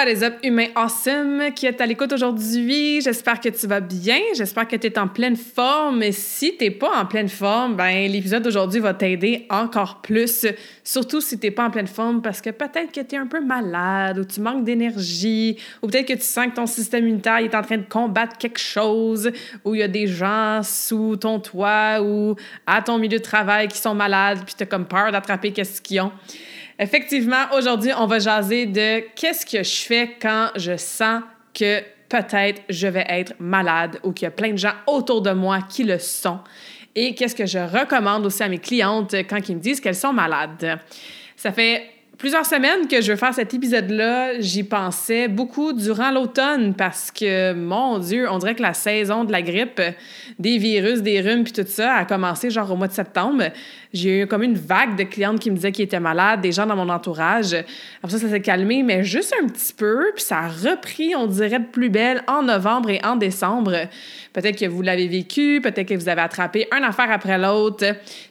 [0.00, 0.36] What is up,
[0.76, 3.02] awesome qui est à l'écoute aujourd'hui?
[3.02, 4.16] J'espère que tu vas bien.
[4.34, 6.02] J'espère que tu es en pleine forme.
[6.10, 10.46] Si tu pas en pleine forme, ben l'épisode d'aujourd'hui va t'aider encore plus.
[10.82, 13.44] Surtout si tu pas en pleine forme parce que peut-être que tu es un peu
[13.44, 17.54] malade ou tu manques d'énergie ou peut-être que tu sens que ton système immunitaire est
[17.54, 19.30] en train de combattre quelque chose
[19.66, 23.68] ou il y a des gens sous ton toit ou à ton milieu de travail
[23.68, 26.12] qui sont malades puis tu as comme peur d'attraper qu'est-ce qu'ils ont.
[26.82, 32.62] Effectivement, aujourd'hui, on va jaser de qu'est-ce que je fais quand je sens que peut-être
[32.70, 35.84] je vais être malade ou qu'il y a plein de gens autour de moi qui
[35.84, 36.38] le sont.
[36.94, 40.14] Et qu'est-ce que je recommande aussi à mes clientes quand ils me disent qu'elles sont
[40.14, 40.80] malades.
[41.36, 41.86] Ça fait
[42.20, 44.38] plusieurs semaines que je veux faire cet épisode-là.
[44.40, 49.32] J'y pensais beaucoup durant l'automne parce que, mon Dieu, on dirait que la saison de
[49.32, 49.80] la grippe,
[50.38, 53.44] des virus, des rhumes, puis tout ça a commencé genre au mois de septembre.
[53.94, 56.66] J'ai eu comme une vague de clientes qui me disaient qu'ils étaient malades, des gens
[56.66, 57.54] dans mon entourage.
[58.02, 61.26] Après ça, ça s'est calmé, mais juste un petit peu, puis ça a repris, on
[61.26, 63.72] dirait, de plus belle en novembre et en décembre.
[64.34, 67.86] Peut-être que vous l'avez vécu, peut-être que vous avez attrapé une affaire après l'autre.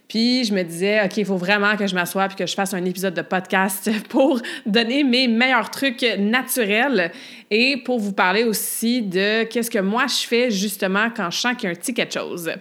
[0.09, 2.73] Puis je me disais, OK, il faut vraiment que je m'assoie puis que je fasse
[2.73, 7.11] un épisode de podcast pour donner mes meilleurs trucs naturels
[7.51, 11.55] et pour vous parler aussi de qu'est-ce que moi je fais justement quand je sens
[11.55, 12.51] qu'il y a un petit quelque chose.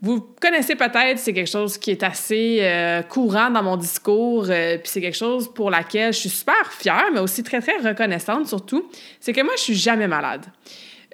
[0.00, 4.78] Vous connaissez peut-être, c'est quelque chose qui est assez euh, courant dans mon discours, euh,
[4.78, 8.46] puis c'est quelque chose pour laquelle je suis super fière, mais aussi très, très reconnaissante
[8.46, 8.88] surtout,
[9.18, 10.46] c'est que moi, je suis jamais malade.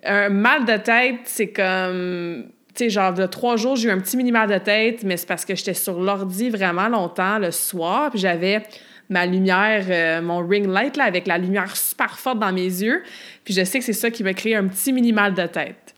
[0.05, 2.45] Un mal de tête, c'est comme
[2.77, 5.17] tu sais, genre, de trois jours, j'ai eu un petit mini mal de tête, mais
[5.17, 8.63] c'est parce que j'étais sur l'ordi vraiment longtemps le soir, puis j'avais
[9.09, 13.03] ma lumière, euh, mon ring light, là, avec la lumière super forte dans mes yeux.
[13.45, 15.95] Puis je sais que c'est ça qui m'a créé un petit mini mal de tête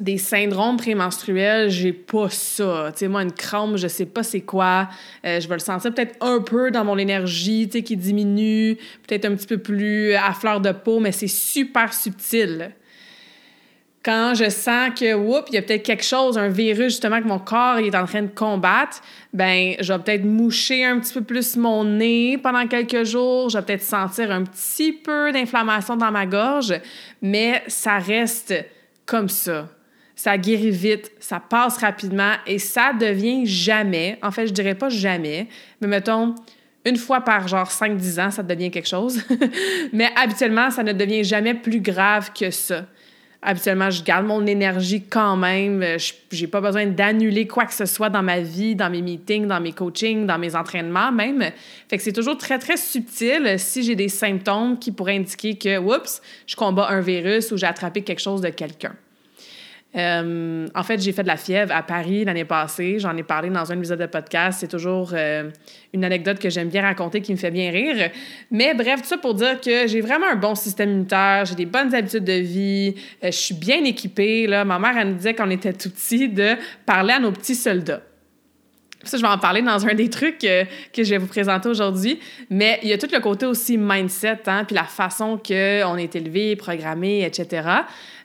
[0.00, 2.90] des syndromes prémenstruels, j'ai pas ça.
[2.92, 4.88] Tu sais, moi, une crampe, je sais pas c'est quoi.
[5.24, 8.76] Euh, je vais le sentir peut-être un peu dans mon énergie, tu sais, qui diminue,
[9.06, 12.72] peut-être un petit peu plus à fleur de peau, mais c'est super subtil.
[14.04, 17.26] Quand je sens que, oups, il y a peut-être quelque chose, un virus, justement, que
[17.26, 19.00] mon corps est en train de combattre,
[19.32, 23.48] ben je vais peut-être moucher un petit peu plus mon nez pendant quelques jours.
[23.48, 26.74] Je vais peut-être sentir un petit peu d'inflammation dans ma gorge,
[27.22, 28.54] mais ça reste
[29.06, 29.68] comme ça
[30.16, 34.88] ça guérit vite, ça passe rapidement et ça devient jamais, en fait, je dirais pas
[34.88, 35.48] jamais,
[35.80, 36.34] mais mettons,
[36.84, 39.22] une fois par genre 5-10 ans, ça devient quelque chose.
[39.92, 42.86] mais habituellement, ça ne devient jamais plus grave que ça.
[43.46, 45.84] Habituellement, je garde mon énergie quand même.
[45.98, 49.46] Je n'ai pas besoin d'annuler quoi que ce soit dans ma vie, dans mes meetings,
[49.46, 51.50] dans mes coachings, dans mes entraînements même.
[51.88, 55.78] Fait que c'est toujours très, très subtil si j'ai des symptômes qui pourraient indiquer que,
[55.78, 58.94] oups, je combats un virus ou j'ai attrapé quelque chose de quelqu'un.
[59.96, 62.98] Euh, en fait, j'ai fait de la fièvre à Paris l'année passée.
[62.98, 64.58] J'en ai parlé dans un épisode de podcast.
[64.60, 65.50] C'est toujours euh,
[65.92, 68.10] une anecdote que j'aime bien raconter qui me fait bien rire.
[68.50, 71.66] Mais bref, tout ça pour dire que j'ai vraiment un bon système immunitaire, j'ai des
[71.66, 74.46] bonnes habitudes de vie, euh, je suis bien équipée.
[74.46, 74.64] Là.
[74.64, 78.02] Ma mère, elle nous disait qu'on était tout petits de parler à nos petits soldats.
[79.04, 80.64] Ça, je vais en parler dans un des trucs que,
[80.96, 82.18] je vais vous présenter aujourd'hui.
[82.50, 86.16] Mais il y a tout le côté aussi mindset, hein, puis la façon qu'on est
[86.16, 87.68] élevé, programmé, etc.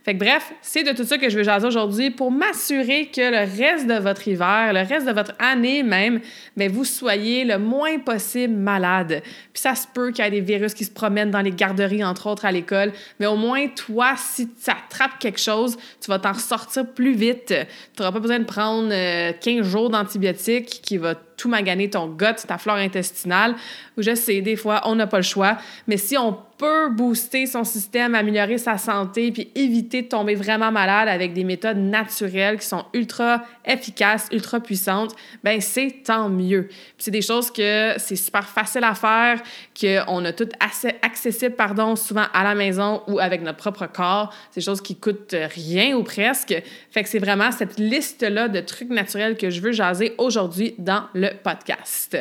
[0.04, 3.20] Fait que bref, c'est de tout ça que je veux jaser aujourd'hui pour m'assurer que
[3.20, 6.22] le reste de votre hiver, le reste de votre année même,
[6.56, 9.22] mais vous soyez le moins possible malade.
[9.54, 12.04] Puis ça se peut qu'il y ait des virus qui se promènent dans les garderies,
[12.04, 16.20] entre autres à l'école, mais au moins, toi, si tu attrapes quelque chose, tu vas
[16.20, 17.48] t'en sortir plus vite.
[17.48, 22.08] Tu n'auras pas besoin de prendre 15 euh, jours d'antibiotiques qui va tout maganer ton
[22.08, 23.56] gut, ta flore intestinale.
[23.98, 25.58] Je sais, des fois, on n'a pas le choix,
[25.88, 30.72] mais si on peut booster son système, améliorer sa santé, puis éviter de tomber vraiment
[30.72, 36.68] malade avec des méthodes naturelles qui sont ultra efficaces, ultra puissantes, ben c'est tant mieux.
[36.98, 39.42] C'est des choses que c'est super facile à faire,
[39.80, 44.34] qu'on a tout assez accessible, pardon, souvent à la maison ou avec notre propre corps.
[44.52, 46.54] C'est des choses qui coûtent rien ou presque.
[46.92, 51.04] Fait que c'est vraiment cette liste-là de trucs naturels que je veux jaser aujourd'hui dans
[51.14, 52.18] le podcast.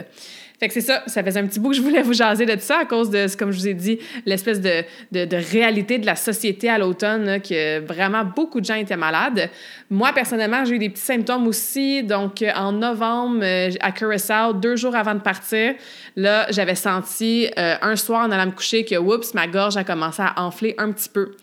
[0.58, 2.58] Fait que c'est ça, ça faisait un petit bout que je voulais vous jaser de
[2.58, 4.82] ça à cause de, comme je vous ai dit, l'espèce de,
[5.12, 9.50] de, réalité de la société à l'automne, que vraiment beaucoup de gens étaient malades.
[9.88, 12.02] Moi, personnellement, j'ai eu des petits symptômes aussi.
[12.02, 15.74] Donc, en novembre, euh, à Curacao, deux jours avant de partir,
[16.16, 19.84] là, j'avais senti euh, un soir en allant me coucher que, oups, ma gorge a
[19.84, 21.36] commencé à enfler un petit peu.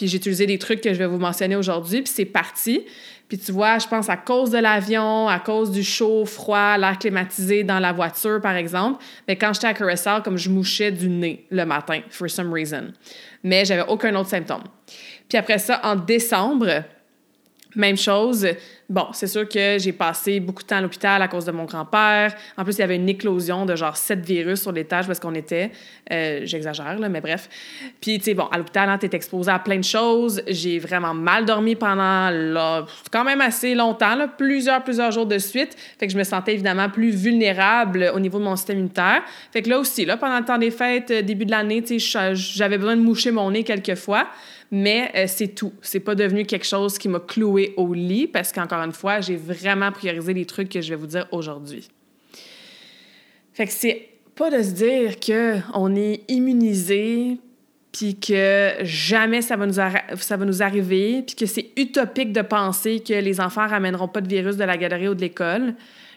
[0.00, 2.86] Puis j'ai utilisé des trucs que je vais vous mentionner aujourd'hui, puis c'est parti.
[3.28, 6.98] Puis tu vois, je pense à cause de l'avion, à cause du chaud, froid, l'air
[6.98, 9.04] climatisé dans la voiture, par exemple.
[9.28, 12.92] Mais quand j'étais à Curacao, comme je mouchais du nez le matin, for some reason.
[13.44, 14.62] Mais j'avais aucun autre symptôme.
[15.28, 16.82] Puis après ça, en décembre,
[17.76, 18.46] même chose.
[18.90, 21.64] Bon, c'est sûr que j'ai passé beaucoup de temps à l'hôpital à cause de mon
[21.64, 22.34] grand-père.
[22.56, 25.36] En plus, il y avait une éclosion de genre sept virus sur l'étage parce qu'on
[25.36, 25.70] était.
[26.10, 27.48] Euh, j'exagère, mais bref.
[28.00, 30.42] Puis, tu sais, bon, à l'hôpital, hein, t'es exposé à plein de choses.
[30.48, 35.76] J'ai vraiment mal dormi pendant là, quand même assez longtemps, plusieurs, plusieurs jours de suite.
[36.00, 39.22] Fait que je me sentais évidemment plus vulnérable au niveau de mon système immunitaire.
[39.52, 42.00] Fait que là aussi, là, pendant le temps des fêtes, euh, début de l'année, tu
[42.00, 44.26] sais, j'avais besoin de moucher mon nez quelques fois
[44.70, 45.72] mais euh, c'est tout.
[45.82, 49.36] C'est pas devenu quelque chose qui m'a cloué au lit parce qu'encore une fois, j'ai
[49.36, 51.88] vraiment priorisé les trucs que je vais vous dire aujourd'hui.
[53.52, 57.38] Fait que c'est pas de se dire qu'on est immunisé
[57.92, 62.42] puis que jamais ça va nous, ça va nous arriver, puis que c'est utopique de
[62.42, 65.74] penser que les enfants ramèneront pas de virus de la galerie ou de l'école,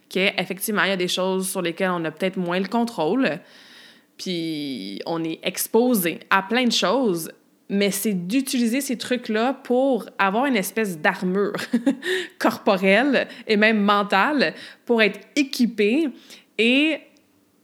[0.10, 3.40] qu'effectivement, il y a des choses sur lesquelles on a peut-être moins le contrôle,
[4.18, 7.32] puis on est exposé à plein de choses,
[7.70, 11.54] mais c'est d'utiliser ces trucs-là pour avoir une espèce d'armure
[12.40, 14.54] corporelle et même mentale
[14.86, 16.10] pour être équipé.
[16.58, 17.00] Et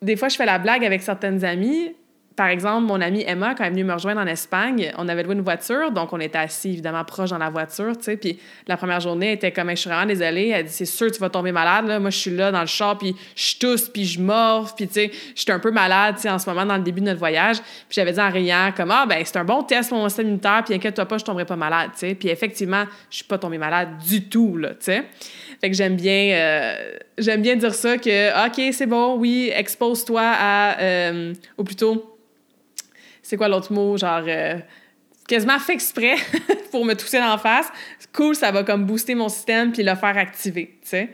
[0.01, 1.91] des fois, je fais la blague avec certaines amies
[2.39, 5.23] par exemple, mon amie Emma, quand elle est venue me rejoindre en Espagne, on avait
[5.23, 8.15] loué une voiture, donc on était assis évidemment proche dans la voiture, tu sais.
[8.15, 10.47] Puis la première journée, elle était comme, je suis vraiment désolée.
[10.55, 11.99] Elle dit, c'est sûr, tu vas tomber malade, là.
[11.99, 14.93] Moi, je suis là dans le char, puis je tousse, puis je morve, puis tu
[14.93, 17.19] sais, j'étais un peu malade, tu sais, en ce moment, dans le début de notre
[17.19, 17.57] voyage.
[17.57, 20.63] Puis j'avais dit en riant, comme, ah, ben, c'est un bon test, mon système immunitaire,
[20.63, 22.15] puis inquiète-toi pas, je tomberai pas malade, tu sais.
[22.15, 25.03] Puis effectivement, je suis pas tombée malade du tout, là, tu sais.
[25.59, 30.21] Fait que j'aime bien, euh, j'aime bien dire ça, que, OK, c'est bon, oui, expose-toi
[30.23, 32.15] à, euh, ou plutôt,
[33.29, 33.95] c'est quoi l'autre mot?
[33.95, 34.55] Genre, euh,
[35.27, 36.15] quasiment fait exprès
[36.71, 37.67] pour me tousser la face?
[38.11, 41.09] Cool, ça va comme booster mon système puis le faire activer, tu sais.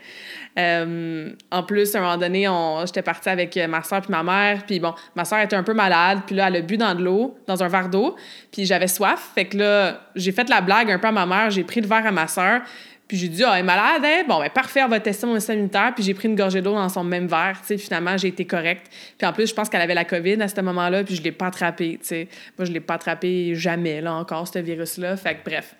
[0.57, 2.47] Euh, en plus, à un moment donné,
[2.85, 4.65] j'étais partie avec ma soeur puis ma mère.
[4.65, 6.19] Puis bon, ma soeur était un peu malade.
[6.25, 8.15] Puis là, elle a bu dans de l'eau, dans un verre d'eau.
[8.53, 9.31] Puis j'avais soif.
[9.35, 11.49] Fait que là, j'ai fait la blague un peu à ma mère.
[11.49, 12.61] J'ai pris le verre à ma soeur.
[13.07, 14.23] Puis j'ai dit, ah, elle est malade, hein?
[14.27, 15.91] Bon, ben parfait, elle va tester mon système immunitaire.
[15.93, 17.59] Puis j'ai pris une gorgée d'eau dans son même verre.
[17.61, 18.91] Tu sais, finalement, j'ai été correcte.
[19.17, 21.31] Puis en plus, je pense qu'elle avait la COVID à ce moment-là, puis je l'ai
[21.31, 21.99] pas attrapé.
[22.01, 25.17] Tu sais, moi, je l'ai pas attrapé jamais, là, encore, ce virus-là.
[25.17, 25.75] Fait que bref.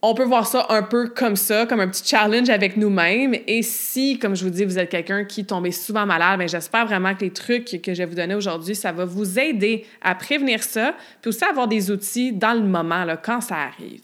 [0.00, 3.34] On peut voir ça un peu comme ça, comme un petit challenge avec nous-mêmes.
[3.48, 6.86] Et si, comme je vous dis, vous êtes quelqu'un qui tombait souvent malade, bien, j'espère
[6.86, 10.14] vraiment que les trucs que je vais vous donner aujourd'hui, ça va vous aider à
[10.14, 14.02] prévenir ça, puis aussi avoir des outils dans le moment, là, quand ça arrive.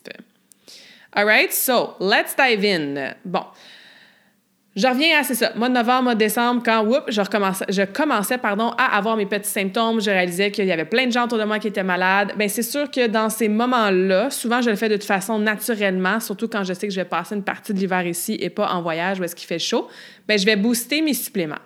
[1.17, 3.15] All right, so let's dive in.
[3.25, 3.45] Bon.
[4.75, 7.65] Je reviens à, c'est ça, mois de novembre, mois de décembre, quand, whoop, je, recommençais,
[7.69, 11.13] je commençais pardon, à avoir mes petits symptômes, je réalisais qu'il y avait plein de
[11.13, 12.33] gens autour de moi qui étaient malades.
[12.37, 16.19] Bien, c'est sûr que dans ces moments-là, souvent, je le fais de toute façon naturellement,
[16.19, 18.73] surtout quand je sais que je vais passer une partie de l'hiver ici et pas
[18.73, 19.87] en voyage où est-ce qu'il fait chaud.
[20.27, 21.63] Bien, je vais booster mes suppléments.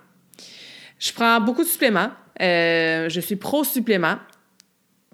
[0.99, 2.11] Je prends beaucoup de suppléments.
[2.43, 4.17] Euh, je suis pro-supplément.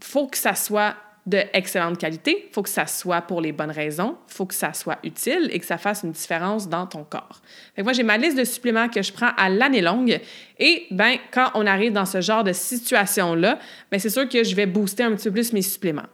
[0.01, 3.71] faut que ça soit de excellente qualité, il faut que ça soit pour les bonnes
[3.71, 7.03] raisons, il faut que ça soit utile et que ça fasse une différence dans ton
[7.03, 7.41] corps.
[7.75, 10.21] Fait moi, j'ai ma liste de suppléments que je prends à l'année longue
[10.59, 13.59] et ben quand on arrive dans ce genre de situation-là,
[13.91, 16.07] ben c'est sûr que je vais booster un petit peu plus mes suppléments.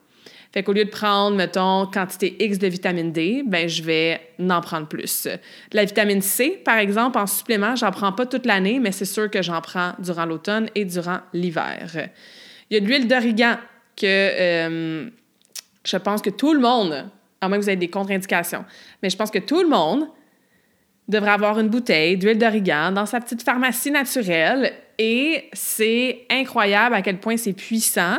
[0.53, 4.61] Fait qu'au lieu de prendre, mettons, quantité X de vitamine D, ben je vais en
[4.61, 5.29] prendre plus.
[5.73, 9.31] la vitamine C, par exemple, en supplément, j'en prends pas toute l'année, mais c'est sûr
[9.31, 12.09] que j'en prends durant l'automne et durant l'hiver.
[12.69, 13.57] Il y a de l'huile d'origan
[13.97, 15.11] que euh,
[15.85, 18.65] je pense que tout le monde, à moins que vous ayez des contre-indications,
[19.03, 20.07] mais je pense que tout le monde
[21.09, 27.03] devrait avoir une bouteille d'huile d'origan dans sa petite pharmacie naturelle et c'est incroyable à
[27.03, 28.19] quel point c'est puissant.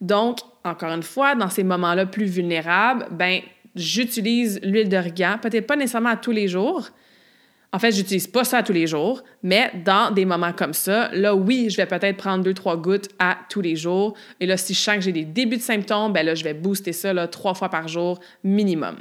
[0.00, 3.40] Donc, encore une fois, dans ces moments-là plus vulnérables, ben
[3.74, 6.88] j'utilise l'huile d'origan, peut-être pas nécessairement à tous les jours,
[7.72, 11.36] En fait, j'utilise pas ça tous les jours, mais dans des moments comme ça, là,
[11.36, 14.14] oui, je vais peut-être prendre deux, trois gouttes à tous les jours.
[14.40, 16.54] Et là, si je sens que j'ai des débuts de symptômes, ben là, je vais
[16.54, 18.96] booster ça là, trois fois par jour minimum.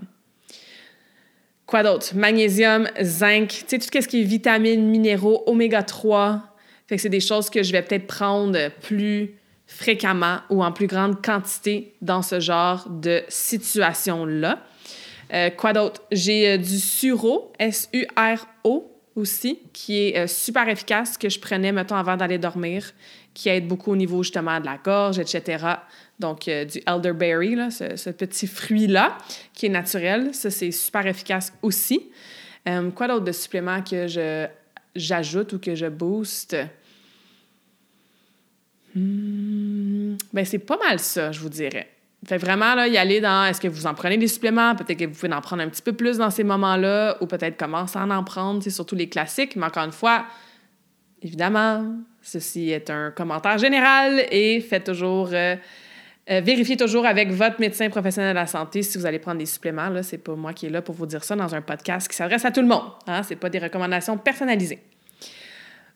[1.65, 2.15] Quoi d'autre?
[2.15, 6.41] Magnésium, zinc, tu sais, tout ce qui est vitamines, minéraux, oméga 3.
[6.87, 9.35] Fait que c'est des choses que je vais peut-être prendre plus
[9.67, 14.63] fréquemment ou en plus grande quantité dans ce genre de situation-là.
[15.33, 16.01] Euh, quoi d'autre?
[16.11, 21.95] J'ai euh, du Suro, S-U-R-O aussi, qui est euh, super efficace, que je prenais, mettons,
[21.95, 22.91] avant d'aller dormir,
[23.33, 25.65] qui aide beaucoup au niveau justement de la gorge, etc.
[26.19, 29.17] Donc, du elderberry, ce, petit fruit-là,
[29.53, 32.09] qui est naturel, ça, c'est super efficace aussi.
[32.95, 34.07] quoi d'autre de suppléments que
[34.95, 36.57] j'ajoute ou que je booste?
[38.95, 41.87] Hmm, ben, c'est pas mal ça, je vous dirais.
[42.25, 44.75] Fait vraiment, là, y aller dans est-ce que vous en prenez des suppléments?
[44.75, 47.57] Peut-être que vous pouvez en prendre un petit peu plus dans ces moments-là, ou peut-être
[47.57, 49.55] commencer à en prendre, c'est surtout les classiques.
[49.55, 50.25] Mais encore une fois,
[51.21, 51.85] évidemment,
[52.21, 55.29] ceci est un commentaire général et faites toujours.
[55.33, 55.55] Euh,
[56.29, 59.47] euh, vérifiez toujours avec votre médecin professionnel de la santé si vous allez prendre des
[59.47, 59.89] suppléments.
[60.03, 62.15] Ce n'est pas moi qui est là pour vous dire ça dans un podcast qui
[62.15, 62.83] s'adresse à tout le monde.
[63.07, 63.23] Hein?
[63.23, 64.79] Ce pas des recommandations personnalisées.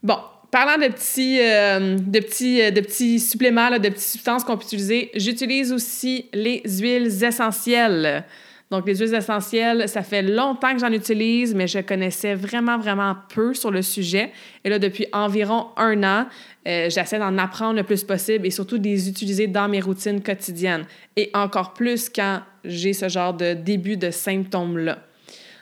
[0.01, 0.17] Bon,
[0.53, 4.65] Parlant de petits, euh, de petits, euh, de petits suppléments, de petites substances qu'on peut
[4.65, 8.23] utiliser, j'utilise aussi les huiles essentielles.
[8.69, 13.15] Donc, les huiles essentielles, ça fait longtemps que j'en utilise, mais je connaissais vraiment, vraiment
[13.33, 14.31] peu sur le sujet.
[14.63, 16.27] Et là, depuis environ un an,
[16.67, 20.21] euh, j'essaie d'en apprendre le plus possible et surtout de les utiliser dans mes routines
[20.21, 20.85] quotidiennes.
[21.15, 24.99] Et encore plus quand j'ai ce genre de début de symptômes-là.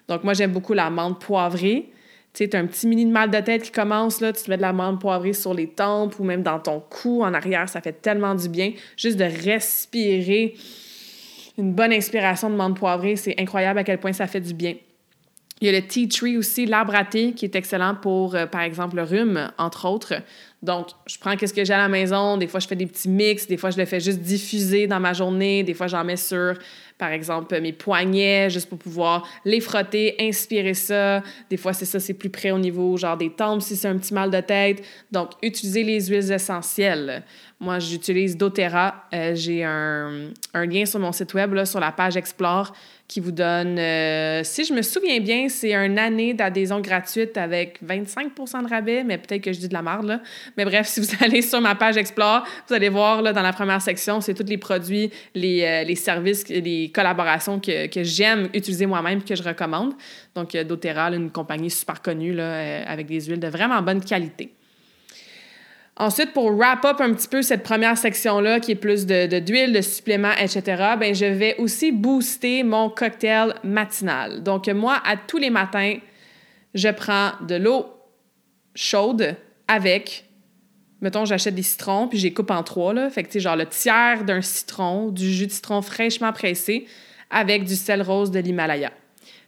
[0.10, 1.94] Donc, moi, j'aime beaucoup la menthe poivrée.
[2.34, 4.62] Tu sais, un petit mini mal de tête qui commence, là, tu te mets de
[4.62, 8.02] la menthe poivrée sur les tempes ou même dans ton cou, en arrière, ça fait
[8.02, 8.72] tellement du bien.
[8.96, 10.56] Juste de respirer
[11.58, 14.76] une bonne inspiration de menthe poivrée, c'est incroyable à quel point ça fait du bien.
[15.62, 18.48] Il y a le tea tree aussi, l'arbre à thé, qui est excellent pour, euh,
[18.48, 20.16] par exemple, le rhume, entre autres.
[20.64, 22.38] Donc, je prends qu'est-ce que j'ai à la maison.
[22.38, 23.46] Des fois, je fais des petits mix.
[23.46, 25.62] Des fois, je le fais juste diffuser dans ma journée.
[25.62, 26.56] Des fois, j'en mets sur
[27.01, 31.24] par exemple, mes poignets, juste pour pouvoir les frotter, inspirer ça.
[31.50, 33.98] Des fois, c'est ça, c'est plus près au niveau, genre des tempes si c'est un
[33.98, 34.84] petit mal de tête.
[35.12, 37.24] Donc, utiliser les huiles essentielles.
[37.62, 39.06] Moi, j'utilise doTERRA.
[39.13, 42.74] Euh, j'ai un, lien sur mon site web, là, sur la page Explore,
[43.08, 47.80] qui vous donne, euh, si je me souviens bien, c'est une année d'adhésion gratuite avec
[47.84, 50.22] 25% de rabais, mais peut-être que je dis de la merde, là.
[50.58, 53.53] Mais bref, si vous allez sur ma page Explore, vous allez voir, là, dans la
[53.53, 58.88] première section, c'est tous les produits, les, euh, services, les collaborations que, que j'aime utiliser
[58.88, 59.94] moi-même que je recommande.
[60.34, 64.51] Donc, doTERRA, une compagnie super connue, là, avec des huiles de vraiment bonne qualité.
[66.01, 69.72] Ensuite, pour wrap up un petit peu cette première section-là, qui est plus de, d'huile,
[69.72, 74.41] de, suppléments, etc., ben, je vais aussi booster mon cocktail matinal.
[74.41, 75.98] Donc, moi, à tous les matins,
[76.74, 77.86] je prends de l'eau
[78.74, 79.36] chaude
[79.67, 80.25] avec,
[81.01, 83.12] mettons, j'achète des citrons, puis je les coupe en trois, là.
[83.12, 86.88] Fait que, tu sais, genre le tiers d'un citron, du jus de citron fraîchement pressé,
[87.29, 88.91] avec du sel rose de l'Himalaya.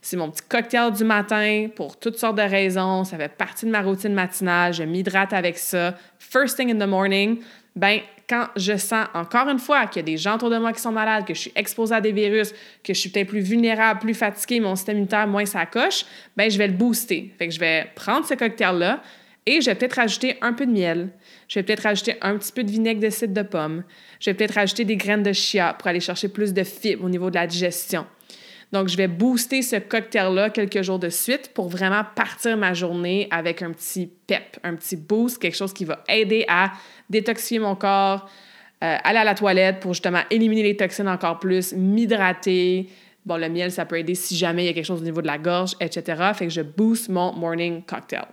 [0.03, 3.05] C'est mon petit cocktail du matin pour toutes sortes de raisons.
[3.05, 4.73] Ça fait partie de ma routine matinale.
[4.73, 5.95] Je m'hydrate avec ça.
[6.19, 7.39] First thing in the morning,
[7.73, 10.73] ben quand je sens encore une fois qu'il y a des gens autour de moi
[10.73, 12.51] qui sont malades, que je suis exposée à des virus,
[12.83, 16.05] que je suis peut-être plus vulnérable, plus fatiguée, mon système immunitaire moins ça coche,
[16.35, 17.33] ben je vais le booster.
[17.39, 19.01] Fait que je vais prendre ce cocktail-là
[19.45, 21.11] et je vais peut-être rajouter un peu de miel.
[21.47, 23.85] Je vais peut-être rajouter un petit peu de vinaigre de cidre de pomme.
[24.19, 27.09] Je vais peut-être rajouter des graines de chia pour aller chercher plus de fibres au
[27.09, 28.05] niveau de la digestion.
[28.73, 33.27] Donc, je vais booster ce cocktail-là quelques jours de suite pour vraiment partir ma journée
[33.29, 36.71] avec un petit pep, un petit boost, quelque chose qui va aider à
[37.07, 38.27] détoxifier mon corps,
[38.83, 42.89] euh, aller à la toilette pour justement éliminer les toxines encore plus, m'hydrater.
[43.23, 45.21] Bon, le miel, ça peut aider si jamais il y a quelque chose au niveau
[45.21, 46.31] de la gorge, etc.
[46.33, 48.25] Fait que je booste mon morning cocktail.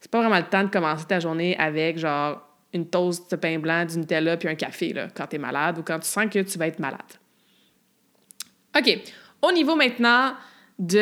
[0.00, 3.60] C'est pas vraiment le temps de commencer ta journée avec genre une toast de pain
[3.60, 6.26] blanc, du Nutella puis un café là, quand tu es malade ou quand tu sens
[6.28, 6.98] que tu vas être malade.
[8.76, 8.98] OK.
[9.46, 10.32] Au niveau maintenant
[10.78, 10.98] de...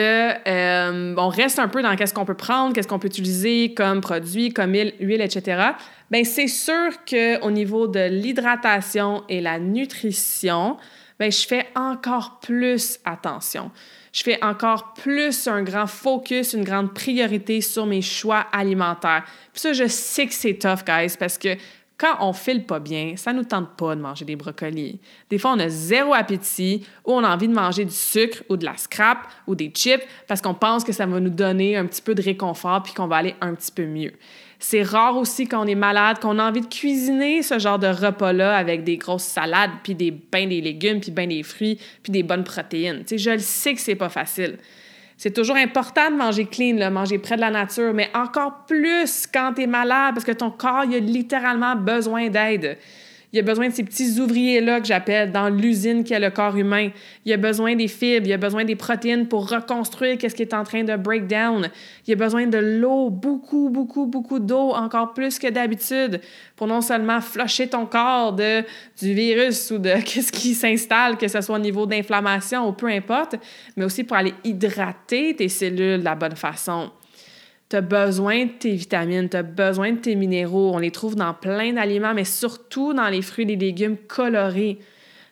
[0.49, 4.03] Euh, on reste un peu dans qu'est-ce qu'on peut prendre, qu'est-ce qu'on peut utiliser comme
[4.03, 5.71] produit, comme huile, etc.
[6.11, 10.77] Bien, c'est sûr qu'au niveau de l'hydratation et la nutrition,
[11.19, 13.71] bien, je fais encore plus attention.
[14.13, 19.25] Je fais encore plus un grand focus, une grande priorité sur mes choix alimentaires.
[19.55, 21.57] Puis ça, je sais que c'est tough, guys, parce que
[21.97, 24.99] quand on file pas bien, ça nous tente pas de manger des brocolis.
[25.31, 28.57] Des fois, on a zéro appétit ou on a envie de manger du sucre ou
[28.57, 31.87] de la scrap ou des chips parce qu'on pense que ça va nous donner un
[31.87, 34.13] petit peu de réconfort puis qu'on va aller un petit peu mieux.
[34.59, 37.87] C'est rare aussi quand on est malade, qu'on a envie de cuisiner ce genre de
[37.87, 42.11] repas-là avec des grosses salades, puis des bains des légumes, puis bains des fruits, puis
[42.11, 43.05] des bonnes protéines.
[43.09, 44.57] Je le sais que c'est pas facile.
[45.17, 49.53] C'est toujours important de manger clean, manger près de la nature, mais encore plus quand
[49.55, 52.79] tu es malade parce que ton corps a littéralement besoin d'aide.
[53.35, 56.57] Il a besoin de ces petits ouvriers-là que j'appelle dans l'usine qui est le corps
[56.57, 56.91] humain.
[57.25, 60.55] Il a besoin des fibres, il a besoin des protéines pour reconstruire qu'est-ce qui est
[60.55, 61.69] en train de break down.
[62.07, 66.21] Il a besoin de l'eau, beaucoup, beaucoup, beaucoup d'eau, encore plus que d'habitude,
[66.55, 68.63] pour non seulement flusher ton corps de,
[69.03, 72.87] du virus ou de qu'est-ce qui s'installe, que ce soit au niveau d'inflammation ou peu
[72.87, 73.35] importe,
[73.77, 76.93] mais aussi pour aller hydrater tes cellules de la bonne façon
[77.75, 80.71] tu as besoin de tes vitamines, tu as besoin de tes minéraux.
[80.75, 84.79] On les trouve dans plein d'aliments, mais surtout dans les fruits et les légumes colorés.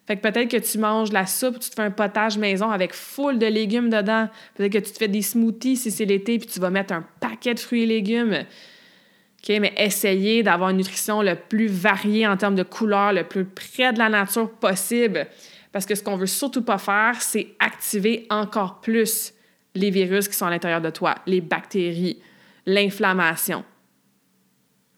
[0.09, 2.95] Fait que peut-être que tu manges la soupe, tu te fais un potage maison avec
[2.95, 4.29] full de légumes dedans.
[4.57, 7.05] Peut-être que tu te fais des smoothies si c'est l'été, puis tu vas mettre un
[7.21, 8.35] paquet de fruits et légumes.
[8.35, 13.45] OK, mais essayez d'avoir une nutrition le plus variée en termes de couleurs, le plus
[13.45, 15.29] près de la nature possible.
[15.71, 19.33] Parce que ce qu'on veut surtout pas faire, c'est activer encore plus
[19.77, 22.19] les virus qui sont à l'intérieur de toi, les bactéries,
[22.67, 23.65] l'inflammation.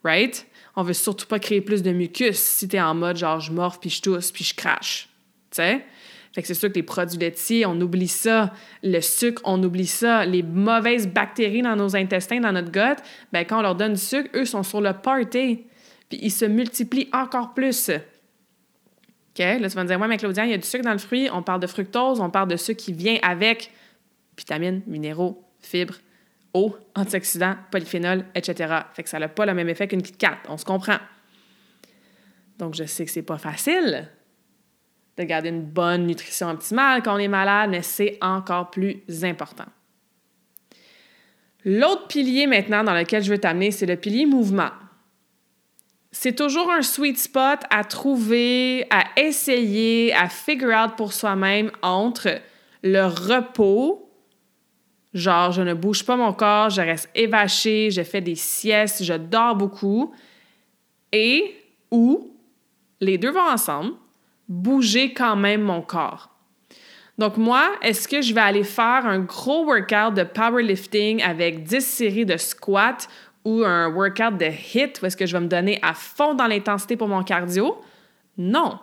[0.02, 0.46] Right?
[0.76, 3.52] On veut surtout pas créer plus de mucus si tu es en mode genre je
[3.52, 5.08] morfe puis je tousse puis je crache.
[5.50, 5.84] Tu sais?
[6.34, 8.52] Fait que c'est sûr que les produits laitiers, on oublie ça.
[8.82, 10.24] Le sucre, on oublie ça.
[10.24, 13.00] Les mauvaises bactéries dans nos intestins, dans notre gut,
[13.32, 15.64] ben quand on leur donne du sucre, eux sont sur le party.
[16.08, 17.88] Puis ils se multiplient encore plus.
[17.88, 19.38] OK?
[19.38, 20.98] Là, tu vas me dire, ouais, mais Claudia, il y a du sucre dans le
[20.98, 21.28] fruit.
[21.32, 23.70] On parle de fructose, on parle de sucre qui vient avec
[24.36, 25.94] vitamines, minéraux, fibres,
[26.54, 28.74] eau, antioxydants, polyphénols, etc.
[28.94, 30.98] Fait que ça n'a pas le même effet qu'une Kit Kat, on se comprend.
[32.58, 34.08] Donc, je sais que c'est pas facile
[35.16, 39.66] de garder une bonne nutrition optimale quand on est malade, mais c'est encore plus important.
[41.64, 44.70] L'autre pilier maintenant dans lequel je veux t'amener, c'est le pilier mouvement.
[46.12, 52.40] C'est toujours un sweet spot à trouver, à essayer, à figure out pour soi-même entre
[52.82, 54.03] le repos
[55.14, 59.14] Genre, je ne bouge pas mon corps, je reste évaché, je fais des siestes, je
[59.14, 60.12] dors beaucoup.
[61.12, 61.54] Et
[61.92, 62.32] ou,
[63.00, 63.92] les deux vont ensemble,
[64.48, 66.30] bouger quand même mon corps.
[67.16, 71.80] Donc moi, est-ce que je vais aller faire un gros workout de powerlifting avec 10
[71.80, 73.06] séries de squats
[73.44, 76.48] ou un workout de HIT où est-ce que je vais me donner à fond dans
[76.48, 77.80] l'intensité pour mon cardio?
[78.36, 78.80] Non,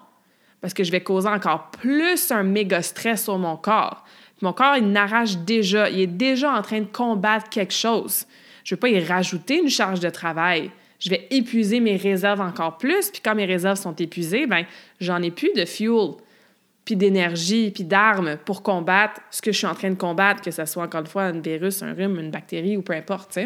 [0.62, 4.06] parce que je vais causer encore plus un méga stress sur mon corps.
[4.42, 5.90] Mon corps, il n'arrache déjà.
[5.90, 8.26] Il est déjà en train de combattre quelque chose.
[8.64, 10.72] Je ne vais pas y rajouter une charge de travail.
[11.00, 13.10] Je vais épuiser mes réserves encore plus.
[13.10, 14.66] Puis quand mes réserves sont épuisées, ben
[15.00, 16.12] j'en ai plus de fuel,
[16.86, 20.52] puis d'énergie, puis d'armes pour combattre ce que je suis en train de combattre, que
[20.52, 23.40] ce soit encore une fois un virus, un rhume, une bactérie ou peu importe.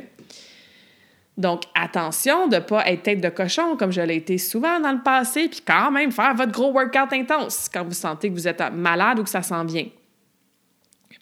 [1.38, 4.94] Donc, attention de ne pas être tête de cochon comme je l'ai été souvent dans
[4.94, 8.48] le passé, puis quand même faire votre gros workout intense quand vous sentez que vous
[8.48, 9.88] êtes malade ou que ça s'en vient.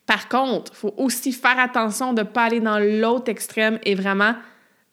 [0.06, 3.96] Par contre, il faut aussi faire attention de ne pas aller dans l'autre extrême et
[3.96, 4.36] vraiment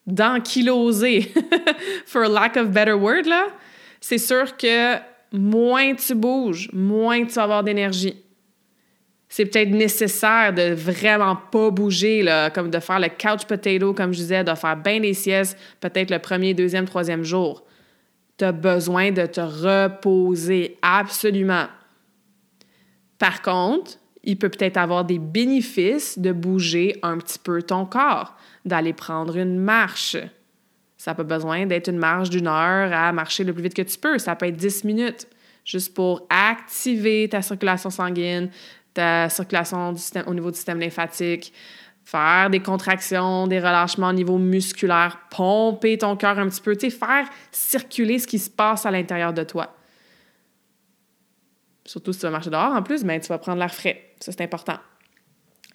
[0.07, 1.33] d'ankyloser,
[2.07, 3.29] for lack of better word.
[4.01, 4.97] C'est sûr que
[5.33, 8.17] moins tu bouges, moins tu vas avoir d'énergie.
[9.29, 14.13] C'est peut-être nécessaire de vraiment pas bouger, là, comme de faire le couch potato, comme
[14.13, 17.65] je disais, de faire bien des siestes, peut-être le premier, deuxième, troisième jour.
[18.39, 21.67] Tu as besoin de te reposer, absolument.
[23.19, 23.99] Par contre,
[24.31, 29.37] il peut peut-être avoir des bénéfices de bouger un petit peu ton corps, d'aller prendre
[29.37, 30.17] une marche.
[30.97, 33.83] Ça n'a pas besoin d'être une marche d'une heure à marcher le plus vite que
[33.83, 34.19] tu peux.
[34.19, 35.27] Ça peut être 10 minutes,
[35.65, 38.51] juste pour activer ta circulation sanguine,
[38.95, 39.95] ta circulation
[40.27, 41.53] au niveau du système lymphatique,
[42.05, 47.27] faire des contractions, des relâchements au niveau musculaire, pomper ton cœur un petit peu, faire
[47.51, 49.75] circuler ce qui se passe à l'intérieur de toi.
[51.91, 54.13] Surtout si tu vas marcher dehors, en plus, ben, tu vas prendre l'air frais.
[54.21, 54.77] Ça, c'est important.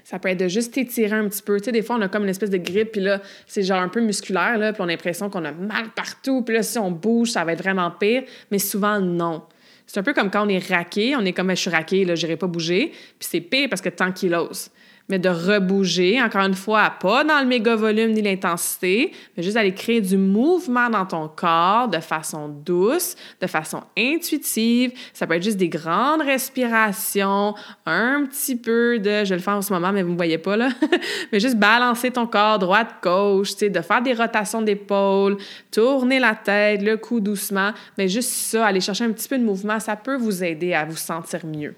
[0.06, 1.60] Ça peut être de juste t'étirer un petit peu.
[1.60, 4.00] Des fois, on a comme une espèce de grippe, puis là, c'est genre un peu
[4.00, 7.32] musculaire, là, puis on a l'impression qu'on a mal partout, puis là, si on bouge,
[7.32, 8.24] ça va être vraiment pire.
[8.50, 9.44] Mais souvent, non.
[9.88, 12.16] C'est un peu comme quand on est raqué, on est comme, je suis raqué, là,
[12.16, 14.70] j'irai pas bouger, puis c'est pire parce que tant qu'il ose
[15.08, 19.56] mais de rebouger, encore une fois, pas dans le méga volume ni l'intensité, mais juste
[19.56, 24.94] d'aller créer du mouvement dans ton corps de façon douce, de façon intuitive.
[25.14, 27.54] Ça peut être juste des grandes respirations,
[27.86, 30.40] un petit peu de, je vais le faire en ce moment, mais vous ne voyez
[30.40, 30.70] pas là,
[31.32, 35.38] mais juste balancer ton corps droite-gauche, tu sais, de faire des rotations d'épaule,
[35.72, 39.44] tourner la tête, le cou doucement, mais juste ça, aller chercher un petit peu de
[39.44, 41.76] mouvement, ça peut vous aider à vous sentir mieux.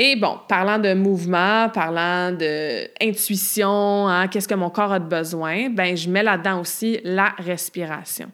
[0.00, 5.70] Et bon, parlant de mouvement, parlant d'intuition, hein, qu'est-ce que mon corps a de besoin,
[5.70, 8.30] ben je mets là-dedans aussi la respiration.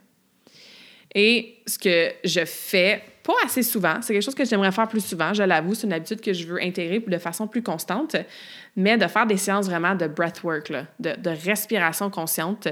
[1.14, 5.04] Et ce que je fais pas assez souvent, c'est quelque chose que j'aimerais faire plus
[5.04, 8.16] souvent, je l'avoue, c'est une habitude que je veux intégrer de façon plus constante,
[8.76, 12.68] mais de faire des séances vraiment de breathwork, de, de, respiration consciente.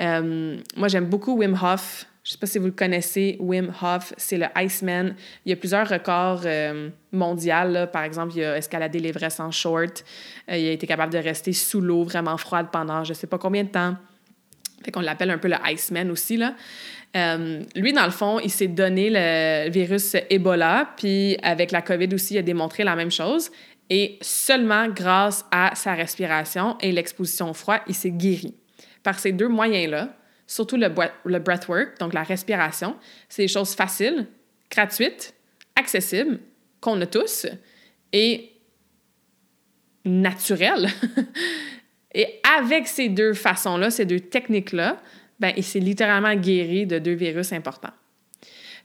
[0.00, 2.04] Euh, moi, j'aime beaucoup Wim Hof.
[2.28, 5.14] Je ne sais pas si vous le connaissez, Wim Hof, c'est le Iceman.
[5.46, 7.86] Il y a plusieurs records euh, mondiaux.
[7.90, 10.04] Par exemple, il a escaladé l'Everest en short.
[10.50, 13.26] Euh, il a été capable de rester sous l'eau vraiment froide pendant je ne sais
[13.26, 13.96] pas combien de temps.
[14.84, 16.54] Fait qu'on l'appelle un peu le Iceman aussi, là.
[17.16, 22.14] Euh, lui, dans le fond, il s'est donné le virus Ebola, puis avec la COVID
[22.14, 23.50] aussi, il a démontré la même chose.
[23.88, 28.54] Et seulement grâce à sa respiration et l'exposition au froid, il s'est guéri.
[29.02, 30.10] Par ces deux moyens-là,
[30.48, 30.92] surtout le,
[31.24, 32.96] le breathwork, donc la respiration,
[33.28, 34.26] c'est des choses faciles,
[34.70, 35.34] gratuites,
[35.76, 36.40] accessibles,
[36.80, 37.46] qu'on a tous,
[38.12, 38.50] et
[40.04, 40.88] naturelles.
[42.14, 45.00] et avec ces deux façons-là, ces deux techniques-là,
[45.38, 47.92] ben, il s'est littéralement guéri de deux virus importants.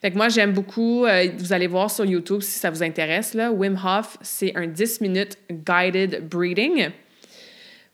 [0.02, 3.34] Fait que moi, j'aime beaucoup, euh, vous allez voir sur YouTube si ça vous intéresse,
[3.34, 6.89] là, Wim Hof, c'est un 10 minutes guided breathing.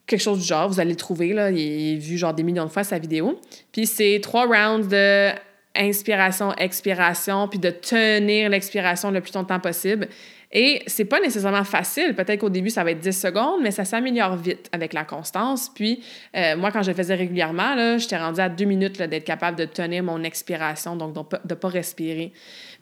[0.09, 2.65] Quelque chose du genre, vous allez le trouver, là, il a vu genre des millions
[2.65, 3.39] de fois sa vidéo.
[3.71, 5.29] Puis c'est trois rounds de
[5.75, 10.07] inspiration, expiration, puis de tenir l'expiration le plus longtemps possible.
[10.51, 12.15] Et c'est pas nécessairement facile.
[12.15, 15.69] Peut-être qu'au début, ça va être 10 secondes, mais ça s'améliore vite avec la constance.
[15.69, 16.03] Puis,
[16.35, 19.65] euh, moi, quand je le faisais régulièrement, j'étais rendue à deux minutes d'être capable de
[19.65, 22.33] tenir mon expiration, donc de ne pas respirer.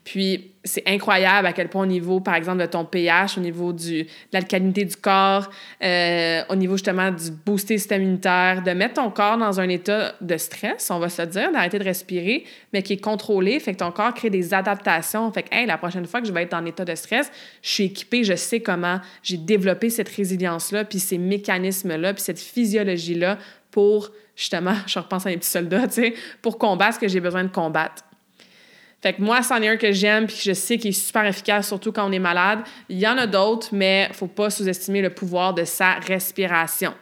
[0.08, 3.74] Puis, c'est incroyable à quel point au niveau, par exemple, de ton pH, au niveau
[3.74, 5.50] de l'alcalinité du corps,
[5.84, 10.14] euh, au niveau justement du booster système immunitaire, de mettre ton corps dans un état
[10.22, 13.80] de stress, on va se dire, d'arrêter de respirer, mais qui est contrôlé, fait que
[13.80, 15.30] ton corps crée des adaptations.
[15.30, 17.68] Fait que, hey, la prochaine fois que je vais être en état de stress, je
[17.68, 23.36] suis équipée, je sais comment j'ai développé cette résilience-là, puis ces mécanismes-là, puis cette physiologie-là
[23.70, 27.20] pour, justement, je repense à mes petits soldats, tu sais, pour combattre ce que j'ai
[27.20, 28.04] besoin de combattre.
[29.00, 31.24] Fait que moi, c'en est un que j'aime puis que je sais qu'il est super
[31.24, 32.60] efficace, surtout quand on est malade.
[32.88, 36.94] Il y en a d'autres, mais faut pas sous-estimer le pouvoir de sa respiration.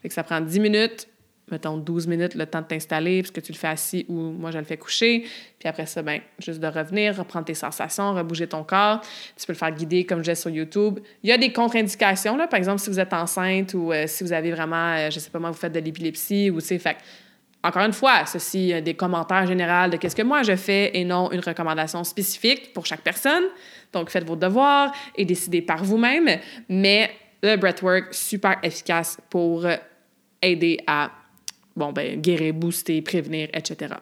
[0.00, 1.06] Fait que ça prend 10 minutes,
[1.52, 4.58] mettons 12 minutes le temps de t'installer, puisque tu le fais assis ou moi je
[4.58, 5.24] le fais coucher.
[5.60, 9.00] Puis après ça, ben, juste de revenir, reprendre tes sensations, rebouger ton corps.
[9.36, 10.98] Tu peux le faire guider comme je disais sur YouTube.
[11.22, 12.48] Il y a des contre-indications, là.
[12.48, 15.30] Par exemple, si vous êtes enceinte ou euh, si vous avez vraiment, euh, je sais
[15.30, 16.96] pas moi, vous faites de l'épilepsie ou, tu sais, fait
[17.62, 21.30] encore une fois, ceci des commentaires généraux de qu'est-ce que moi je fais et non
[21.30, 23.44] une recommandation spécifique pour chaque personne.
[23.92, 26.28] Donc, faites vos devoirs et décidez par vous-même.
[26.68, 27.10] Mais
[27.42, 29.66] le breathwork, super efficace pour
[30.40, 31.10] aider à
[31.76, 33.94] bon, ben, guérir, booster, prévenir, etc.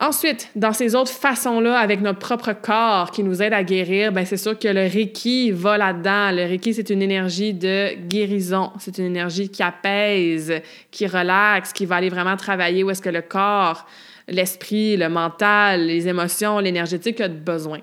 [0.00, 4.26] Ensuite, dans ces autres façons-là, avec notre propre corps qui nous aide à guérir, ben
[4.26, 6.32] c'est sûr que le Reiki va là-dedans.
[6.32, 8.72] Le Reiki, c'est une énergie de guérison.
[8.80, 10.52] C'est une énergie qui apaise,
[10.90, 13.86] qui relaxe, qui va aller vraiment travailler où est-ce que le corps,
[14.26, 17.78] l'esprit, le mental, les émotions, l'énergétique a besoin.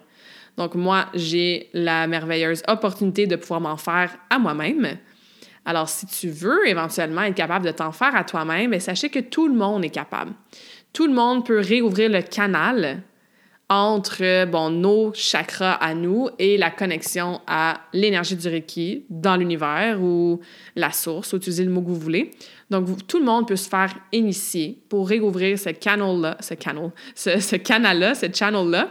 [0.58, 4.98] Donc moi, j'ai la merveilleuse opportunité de pouvoir m'en faire à moi-même.
[5.64, 9.20] Alors, si tu veux éventuellement être capable de t'en faire à toi-même, ben, sachez que
[9.20, 10.34] tout le monde est capable
[10.94, 13.04] tout le monde peut réouvrir le canal
[13.72, 20.02] entre bon, nos chakras à nous et la connexion à l'énergie du Reiki dans l'univers
[20.02, 20.42] ou
[20.76, 22.32] la source, utilisez le mot que vous voulez.
[22.70, 27.40] Donc, tout le monde peut se faire initier pour réouvrir ce canal-là, ce canal, ce,
[27.40, 28.90] ce canal-là, ce channel-là,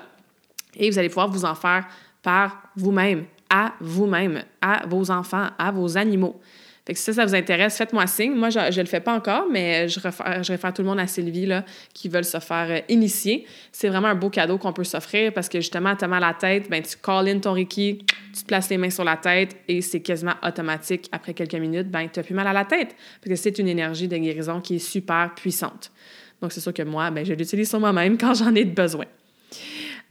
[0.76, 1.86] et vous allez pouvoir vous en faire
[2.22, 6.40] par vous-même, à vous-même, à vos enfants, à vos animaux.
[6.86, 8.34] Fait que si ça, ça vous intéresse, faites-moi signe.
[8.34, 11.06] Moi, je ne le fais pas encore, mais je réfère, je tout le monde à
[11.06, 13.46] Sylvie là, qui veulent se faire euh, initier.
[13.72, 16.28] C'est vraiment un beau cadeau qu'on peut s'offrir parce que justement, tu as mal à
[16.28, 19.16] la tête, ben, tu call in ton Reiki, tu te places les mains sur la
[19.16, 21.08] tête et c'est quasiment automatique.
[21.12, 24.08] Après quelques minutes, ben, tu plus mal à la tête parce que c'est une énergie
[24.08, 25.90] de guérison qui est super puissante.
[26.40, 29.06] Donc, c'est sûr que moi, ben, je l'utilise sur moi-même quand j'en ai besoin.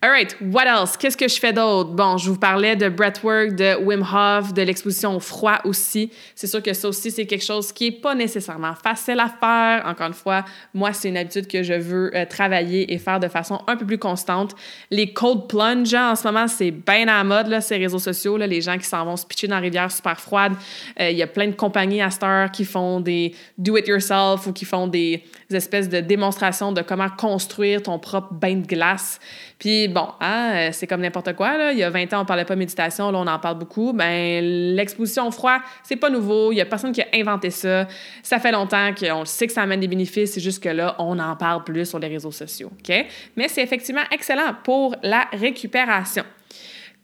[0.02, 0.96] All right, what else?
[0.96, 1.90] Qu'est-ce que je fais d'autre?
[1.90, 6.10] Bon, je vous parlais de breathwork, de Wim Hof, de l'exposition au froid aussi.
[6.36, 9.86] C'est sûr que ça aussi, c'est quelque chose qui n'est pas nécessairement facile à faire.
[9.86, 13.28] Encore une fois, moi, c'est une habitude que je veux euh, travailler et faire de
[13.28, 14.56] façon un peu plus constante.
[14.90, 18.38] Les cold plunge, en ce moment, c'est bien à la mode, là, ces réseaux sociaux,
[18.38, 20.54] là, les gens qui s'en vont se pitcher dans la rivière super froide.
[21.02, 24.64] Euh, il y a plein de compagnies à Star qui font des do-it-yourself ou qui
[24.64, 29.20] font des espèces de démonstrations de comment construire ton propre bain de glace.
[29.58, 31.72] Puis bon, hein, euh, c'est comme n'importe quoi.
[31.72, 33.94] Il y a 20 ans, on parlait pas de méditation, là, on en parle beaucoup.
[33.94, 34.44] Ben,
[34.76, 36.52] l'exposition au froid, c'est pas nouveau.
[36.52, 37.88] Il y a personne qui a inventé ça.
[38.24, 40.34] Ça fait longtemps qu'on sait que ça amène des bénéfices.
[40.34, 42.72] C'est juste que là, on en parle plus sur les réseaux sociaux.
[43.36, 46.24] Mais c'est effectivement excellent pour la récupération.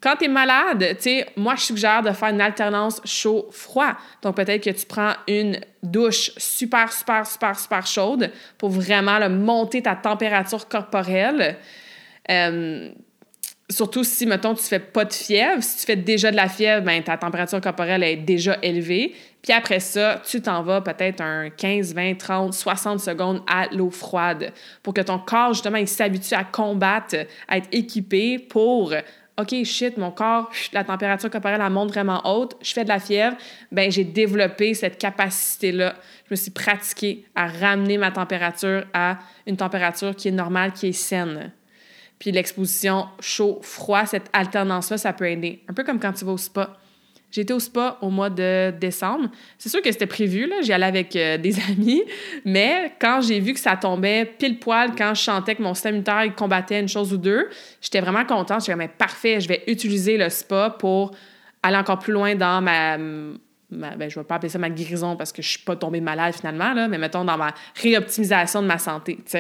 [0.06, 3.94] Quand tu es malade, tu moi, je suggère de faire une alternance chaud-froid.
[4.22, 9.82] Donc, peut-être que tu prends une douche super, super, super, super chaude pour vraiment monter
[9.82, 11.58] ta température corporelle.
[12.30, 12.92] Euh,
[13.70, 15.62] surtout si, mettons, tu fais pas de fièvre.
[15.62, 19.14] Si tu fais déjà de la fièvre, ben, ta température corporelle est déjà élevée.
[19.42, 23.92] Puis après ça, tu t'en vas peut-être un 15, 20, 30, 60 secondes à l'eau
[23.92, 27.16] froide pour que ton corps, justement, il s'habitue à combattre,
[27.48, 28.94] à être équipé pour
[29.38, 33.00] OK, shit, mon corps, la température corporelle elle monte vraiment haute, je fais de la
[33.00, 33.36] fièvre,
[33.70, 35.96] ben j'ai développé cette capacité-là.
[36.28, 40.88] Je me suis pratiquée à ramener ma température à une température qui est normale, qui
[40.88, 41.52] est saine.
[42.20, 45.62] Puis l'exposition chaud-froid, cette alternance-là, ça peut aider.
[45.68, 46.78] Un peu comme quand tu vas au spa.
[47.42, 49.30] Été au spa au mois de décembre.
[49.58, 50.62] C'est sûr que c'était prévu, là.
[50.62, 52.04] J'y allais avec euh, des amis.
[52.46, 55.96] Mais quand j'ai vu que ça tombait pile poil quand je chantais que mon système
[55.96, 57.50] immunitaire combattait une chose ou deux,
[57.82, 58.62] j'étais vraiment contente.
[58.62, 61.12] J'étais mais parfait, je vais utiliser le spa pour
[61.64, 62.98] aller encore plus loin dans ma.
[62.98, 63.30] ben,
[63.70, 66.02] je ne vais pas appeler ça ma guérison parce que je ne suis pas tombée
[66.02, 69.38] malade finalement, là, mais mettons dans ma réoptimisation de ma santé, tu.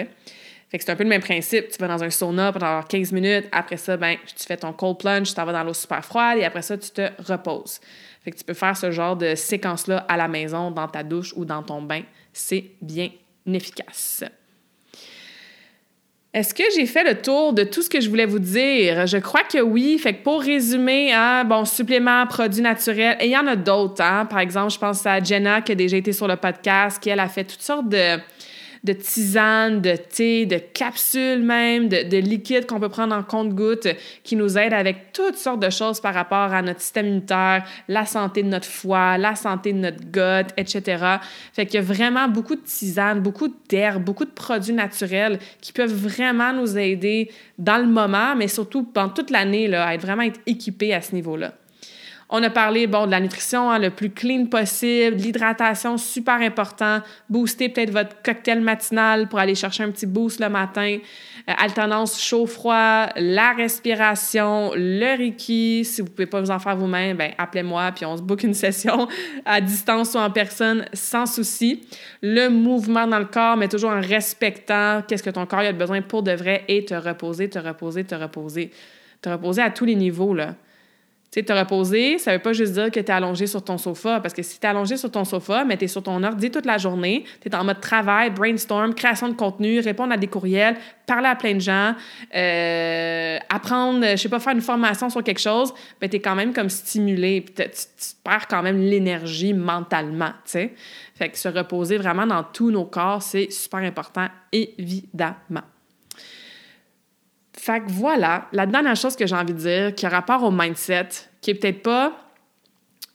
[0.69, 1.69] Fait que c'est un peu le même principe.
[1.69, 3.45] Tu vas dans un sauna pendant 15 minutes.
[3.51, 6.39] Après ça, ben, tu fais ton cold plunge, tu t'en vas dans l'eau super froide
[6.39, 7.79] et après ça, tu te reposes.
[8.23, 11.33] Fait que tu peux faire ce genre de séquence-là à la maison, dans ta douche
[11.35, 12.01] ou dans ton bain.
[12.33, 13.09] C'est bien
[13.45, 14.23] efficace.
[16.33, 19.07] Est-ce que j'ai fait le tour de tout ce que je voulais vous dire?
[19.07, 19.97] Je crois que oui.
[19.97, 24.03] Fait que pour résumer, hein, bon, suppléments, produits naturels, et il y en a d'autres.
[24.03, 24.25] Hein?
[24.25, 27.21] Par exemple, je pense à Jenna qui a déjà été sur le podcast, qui elle
[27.21, 28.17] a fait toutes sortes de,
[28.85, 33.87] de tisanes, de thé, de capsules même, de, de liquides qu'on peut prendre en compte-gouttes
[34.23, 38.05] qui nous aident avec toutes sortes de choses par rapport à notre système immunitaire, la
[38.05, 41.17] santé de notre foie, la santé de notre gut, etc.
[41.53, 45.73] Fait qu'il y a vraiment beaucoup de tisanes, beaucoup d'herbes, beaucoup de produits naturels qui
[45.73, 50.23] peuvent vraiment nous aider dans le moment, mais surtout pendant toute l'année, à être vraiment
[50.23, 51.53] être équipés à ce niveau-là.
[52.29, 57.69] On a parlé, de la nutrition hein, le plus clean possible, l'hydratation, super important, booster
[57.69, 63.09] peut-être votre cocktail matinal pour aller chercher un petit boost le matin, euh, alternance chaud-froid,
[63.15, 65.85] la respiration, le Reiki.
[65.85, 68.53] Si vous pouvez pas vous en faire vous-même, ben appelez-moi puis on se book une
[68.55, 69.07] session
[69.45, 71.85] à distance ou en personne sans souci.
[72.23, 76.01] Le mouvement dans le corps, mais toujours en respectant qu'est-ce que ton corps a besoin
[76.01, 78.71] pour de vrai et te reposer, te reposer, te reposer.
[79.21, 80.55] Te reposer à tous les niveaux, là.
[81.35, 83.77] Tu sais, te reposer, ça veut pas juste dire que tu es allongé sur ton
[83.77, 86.23] sofa, parce que si tu es allongé sur ton sofa, mais tu es sur ton
[86.23, 90.17] ordi toute la journée, tu es en mode travail, brainstorm, création de contenu, répondre à
[90.17, 91.93] des courriels, parler à plein de gens,
[92.33, 96.35] euh, apprendre, je sais pas, faire une formation sur quelque chose, mais tu es quand
[96.35, 97.79] même comme stimulé, puis tu,
[98.23, 100.73] perds quand même l'énergie mentalement, tu sais.
[101.15, 105.63] Fait que se reposer vraiment dans tous nos corps, c'est super important, évidemment.
[107.65, 110.51] Fait que voilà, la dernière chose que j'ai envie de dire, qui a rapport au
[110.51, 111.09] mindset,
[111.41, 112.31] qui est peut-être pas.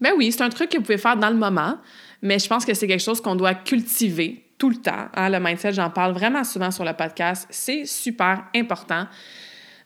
[0.01, 1.79] Ben oui, c'est un truc que vous pouvez faire dans le moment,
[2.21, 5.07] mais je pense que c'est quelque chose qu'on doit cultiver tout le temps.
[5.15, 5.29] Hein.
[5.29, 7.47] Le mindset, j'en parle vraiment souvent sur le podcast.
[7.49, 9.07] C'est super important.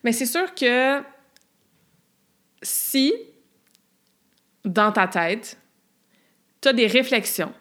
[0.03, 1.03] Mais c'est sûr que
[2.63, 3.13] si,
[4.65, 5.59] dans ta tête,
[6.63, 7.53] tu as des réflexions,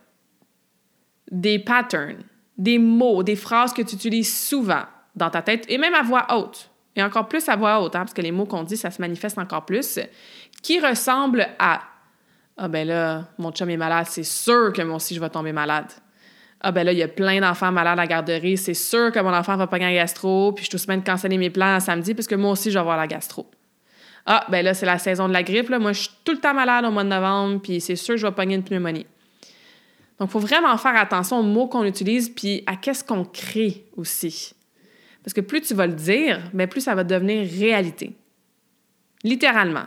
[1.30, 2.24] des patterns,
[2.58, 4.84] des mots, des phrases que tu utilises souvent
[5.18, 8.00] dans ta tête, et même à voix haute, et encore plus à voix haute, hein,
[8.00, 10.00] parce que les mots qu'on dit, ça se manifeste encore plus,
[10.62, 11.82] qui ressemble à
[12.58, 15.52] Ah ben là, mon chum est malade, c'est sûr que moi aussi je vais tomber
[15.52, 15.92] malade.
[16.62, 19.20] Ah ben là, il y a plein d'enfants malades à la garderie, c'est sûr que
[19.20, 22.14] mon enfant va pas gagner gastro, puis je suis tout semaine canceller mes plans samedi
[22.14, 23.50] parce que moi aussi je vais avoir la gastro.
[24.26, 25.80] Ah ben là, c'est la saison de la grippe, là.
[25.80, 28.22] moi je suis tout le temps malade au mois de novembre, puis c'est sûr que
[28.22, 29.06] je vais pogner une pneumonie.
[30.20, 33.86] Donc, il faut vraiment faire attention aux mots qu'on utilise, puis à qu'est-ce qu'on crée
[33.98, 34.54] aussi.
[35.24, 38.16] Parce que plus tu vas le dire, mais plus ça va devenir réalité.
[39.24, 39.86] Littéralement.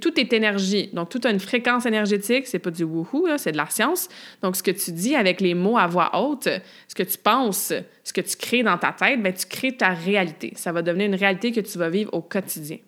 [0.00, 0.90] tout est énergie.
[0.92, 2.46] Donc, tout a une fréquence énergétique.
[2.46, 4.08] C'est pas du wouhou, c'est de la science.
[4.42, 6.48] Donc, ce que tu dis avec les mots à voix haute,
[6.86, 7.72] ce que tu penses,
[8.04, 10.52] ce que tu crées dans ta tête, bien, tu crées ta réalité.
[10.54, 12.78] Ça va devenir une réalité que tu vas vivre au quotidien.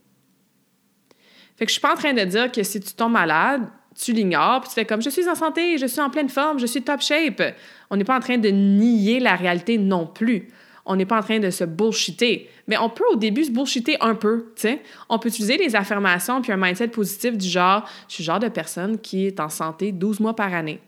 [1.57, 3.63] Fait que je suis pas en train de dire que si tu tombes malade,
[3.97, 6.59] tu l'ignores, puis tu fais comme je suis en santé, je suis en pleine forme,
[6.59, 7.43] je suis top shape.
[7.91, 10.49] On n'est pas en train de nier la réalité non plus
[10.87, 12.51] on n'est pas en train de se bullshiter.
[12.67, 14.83] Mais on peut au début se bullshiter un peu, tu sais.
[15.09, 18.41] On peut utiliser des affirmations puis un mindset positif du genre «je suis le genre
[18.41, 20.81] de personne qui est en santé 12 mois par année».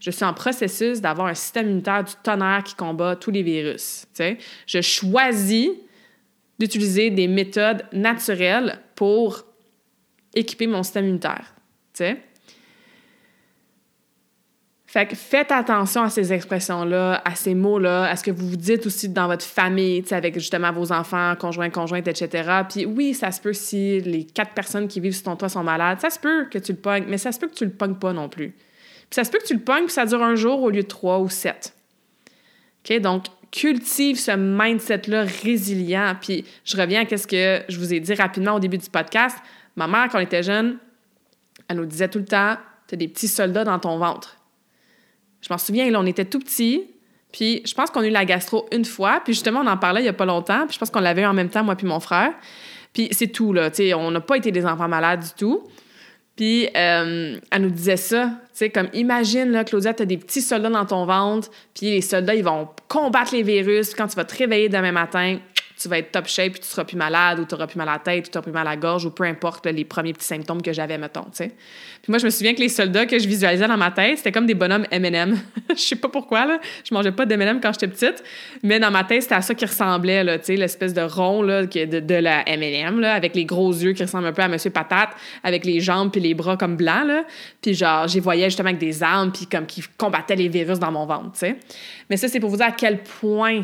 [0.00, 4.04] Je suis en processus d'avoir un système immunitaire du tonnerre qui combat tous les virus.
[4.14, 4.38] Tu sais.
[4.66, 5.70] Je choisis
[6.58, 9.44] d'utiliser des méthodes naturelles pour
[10.34, 11.54] équiper mon système immunitaire.
[11.94, 12.22] Tu sais.
[14.90, 18.56] Fait que faites attention à ces expressions-là, à ces mots-là, à ce que vous vous
[18.56, 22.62] dites aussi dans votre famille, avec justement vos enfants, conjoints, conjointes, etc.
[22.66, 25.62] Puis oui, ça se peut si les quatre personnes qui vivent sur ton toit sont
[25.62, 27.70] malades, ça se peut que tu le pognes, mais ça se peut que tu le
[27.70, 28.48] pognes pas non plus.
[28.48, 30.82] Puis ça se peut que tu le pognes, puis ça dure un jour au lieu
[30.82, 31.74] de trois ou sept.
[32.82, 32.98] OK?
[33.00, 36.16] Donc, cultive ce mindset-là résilient.
[36.18, 39.36] Puis je reviens à ce que je vous ai dit rapidement au début du podcast.
[39.76, 40.78] Ma mère, quand on était jeune,
[41.68, 44.37] elle nous disait tout le temps, tu as des petits soldats dans ton ventre.
[45.40, 46.84] Je m'en souviens, là, on était tout petits.
[47.32, 49.20] Puis je pense qu'on a eu la gastro une fois.
[49.24, 50.66] Puis justement, on en parlait il n'y a pas longtemps.
[50.66, 52.32] Puis je pense qu'on l'avait eu en même temps, moi puis mon frère.
[52.92, 53.72] Puis c'est tout, là.
[53.72, 55.62] sais, on n'a pas été des enfants malades du tout.
[56.36, 60.16] Puis euh, elle nous disait ça, tu sais, comme imagine, là, Claudia, tu as des
[60.16, 63.92] petits soldats dans ton ventre, puis les soldats, ils vont combattre les virus.
[63.92, 65.38] Quand tu vas te réveiller demain matin,
[65.80, 67.88] tu vas être top shape, puis tu seras plus malade, ou tu auras plus mal
[67.88, 69.84] à la tête, ou tu auras plus mal à la gorge, ou peu importe les
[69.84, 71.26] premiers petits symptômes que j'avais, mettons.
[71.30, 71.50] Puis
[72.08, 74.46] moi, je me souviens que les soldats que je visualisais dans ma tête, c'était comme
[74.46, 75.38] des bonhommes M&M.
[75.70, 76.58] je sais pas pourquoi, là.
[76.84, 78.24] Je mangeais pas d'M&M quand j'étais petite,
[78.62, 82.00] mais dans ma tête, c'était à ça qui ressemblait, là, l'espèce de rond, là, de,
[82.00, 85.10] de la M&M, là, avec les gros yeux qui ressemblent un peu à Monsieur Patate,
[85.44, 87.24] avec les jambes puis les bras comme blancs, là.
[87.62, 90.90] Puis genre, j'y voyais justement avec des armes, puis comme qui combattaient les virus dans
[90.90, 91.56] mon ventre, tu sais.
[92.10, 93.62] Mais ça, c'est pour vous dire à quel point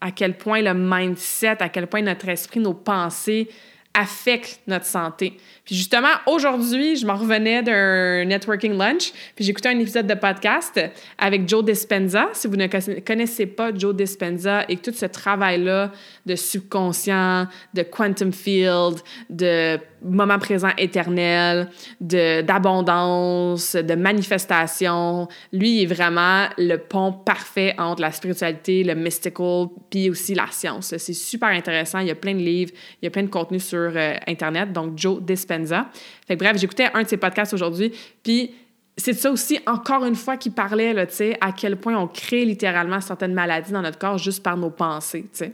[0.00, 3.48] à quel point le mindset, à quel point notre esprit, nos pensées
[3.94, 5.36] affectent notre santé.
[5.64, 10.80] Puis justement, aujourd'hui, je m'en revenais d'un networking lunch, puis j'écoutais un épisode de podcast
[11.16, 12.28] avec Joe Dispenza.
[12.32, 12.66] Si vous ne
[13.00, 15.92] connaissez pas Joe Dispenza et tout ce travail-là
[16.26, 21.68] de subconscient, de quantum field, de moment présent éternel,
[22.00, 29.66] d'abondance, de, manifestation, lui il est vraiment le pont parfait entre la spiritualité, le mystical,
[29.90, 30.94] puis aussi la science.
[30.96, 32.00] C'est super intéressant.
[32.00, 34.72] Il y a plein de livres, il y a plein de contenu sur euh, Internet.
[34.72, 35.88] Donc, Joe Dispenza
[36.26, 38.52] fait bref, j'écoutais un de ses podcasts aujourd'hui, puis
[38.96, 42.44] c'est ça aussi, encore une fois, qui parlait, tu sais, à quel point on crée
[42.44, 45.52] littéralement certaines maladies dans notre corps juste par nos pensées, tu sais.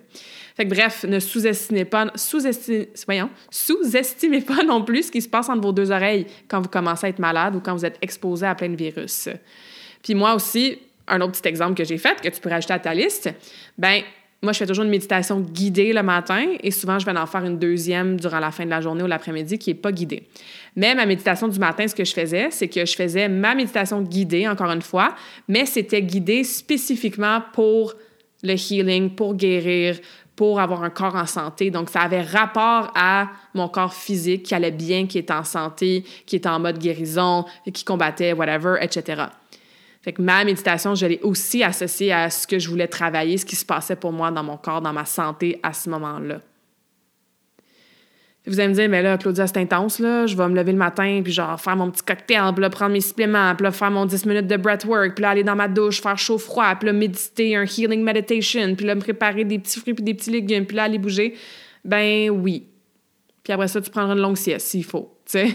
[0.56, 5.28] Fait que bref, ne sous-estimez pas, sous-estimez, voyons, sous-estimez pas non plus ce qui se
[5.28, 7.96] passe entre vos deux oreilles quand vous commencez à être malade ou quand vous êtes
[8.02, 9.30] exposé à plein de virus.
[10.02, 12.78] Puis moi aussi, un autre petit exemple que j'ai fait, que tu pourrais ajouter à
[12.78, 13.30] ta liste,
[13.78, 14.02] ben
[14.42, 17.44] moi, je fais toujours une méditation guidée le matin et souvent, je vais en faire
[17.44, 20.28] une deuxième durant la fin de la journée ou l'après-midi qui n'est pas guidée.
[20.76, 24.00] Mais ma méditation du matin, ce que je faisais, c'est que je faisais ma méditation
[24.00, 25.14] guidée, encore une fois,
[25.46, 27.92] mais c'était guidé spécifiquement pour
[28.42, 29.98] le healing, pour guérir,
[30.36, 31.70] pour avoir un corps en santé.
[31.70, 36.02] Donc, ça avait rapport à mon corps physique qui allait bien, qui était en santé,
[36.24, 39.24] qui était en mode guérison, qui combattait, whatever, etc.
[40.02, 43.44] Fait que ma méditation, je l'ai aussi associée à ce que je voulais travailler, ce
[43.44, 46.40] qui se passait pour moi dans mon corps, dans ma santé à ce moment-là.
[48.46, 50.26] Vous allez me dire, mais là, Claudia, c'est intense, là.
[50.26, 52.92] Je vais me lever le matin, puis genre faire mon petit cocktail, puis là, prendre
[52.92, 55.68] mes suppléments, puis là, faire mon 10 minutes de breathwork, puis là, aller dans ma
[55.68, 59.78] douche, faire chaud-froid, puis là, méditer, un healing meditation, puis là, me préparer des petits
[59.78, 61.34] fruits puis des petits légumes, puis là, aller bouger.
[61.84, 62.66] Ben oui.
[63.44, 65.48] Puis après ça, tu prendras une longue sieste s'il faut, tu sais.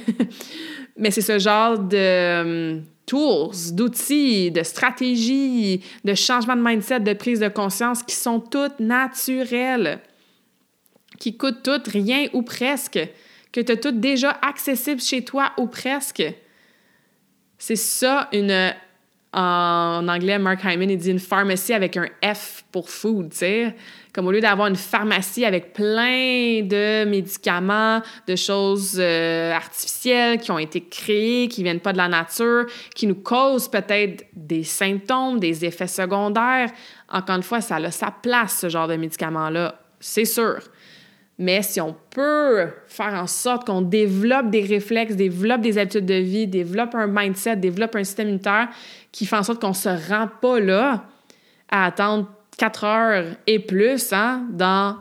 [0.97, 7.39] mais c'est ce genre de tools, d'outils, de stratégies, de changement de mindset, de prise
[7.39, 9.99] de conscience qui sont toutes naturelles,
[11.19, 12.99] qui coûtent toutes rien ou presque,
[13.51, 16.23] que tu as toutes déjà accessibles chez toi ou presque.
[17.57, 18.73] C'est ça une
[19.37, 23.75] en anglais, Mark Hyman, il dit une pharmacie avec un F pour food, tu sais.
[24.13, 30.51] Comme au lieu d'avoir une pharmacie avec plein de médicaments, de choses euh, artificielles qui
[30.51, 35.37] ont été créées, qui viennent pas de la nature, qui nous causent peut-être des symptômes,
[35.37, 36.69] des effets secondaires.
[37.09, 40.59] Encore une fois, ça a sa place, ce genre de médicaments-là, c'est sûr.
[41.37, 46.13] Mais si on peut faire en sorte qu'on développe des réflexes, développe des habitudes de
[46.13, 48.69] vie, développe un mindset, développe un système immunitaire
[49.11, 51.03] qui fait en sorte qu'on ne se rend pas là
[51.69, 54.97] à attendre quatre heures et plus hein, dans,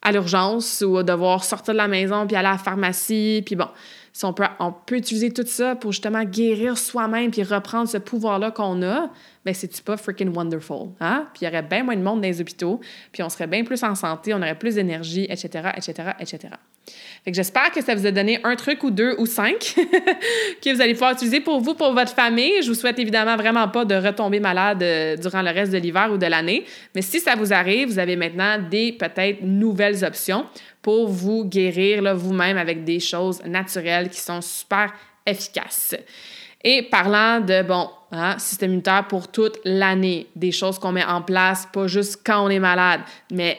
[0.00, 3.42] à l'urgence ou à devoir sortir de la maison puis aller à la pharmacie.
[3.44, 3.68] Puis bon,
[4.16, 7.98] si on peut, on peut utiliser tout ça pour justement guérir soi-même puis reprendre ce
[7.98, 9.10] pouvoir-là qu'on a,
[9.44, 10.88] ben c'est-tu pas freaking wonderful?
[11.00, 11.26] Hein?
[11.34, 12.80] Puis il y aurait bien moins de monde dans les hôpitaux,
[13.12, 16.38] puis on serait bien plus en santé, on aurait plus d'énergie, etc., etc., etc.
[17.24, 19.74] Fait que j'espère que ça vous a donné un truc ou deux ou cinq
[20.62, 22.62] que vous allez pouvoir utiliser pour vous, pour votre famille.
[22.62, 26.10] Je vous souhaite évidemment vraiment pas de retomber malade euh, durant le reste de l'hiver
[26.10, 26.64] ou de l'année.
[26.94, 30.46] Mais si ça vous arrive, vous avez maintenant des peut-être nouvelles options
[30.86, 34.92] pour vous guérir vous-même avec des choses naturelles qui sont super
[35.26, 35.96] efficaces.
[36.62, 41.22] Et parlant de, bon, hein, système immunitaire pour toute l'année, des choses qu'on met en
[41.22, 43.00] place, pas juste quand on est malade,
[43.32, 43.58] mais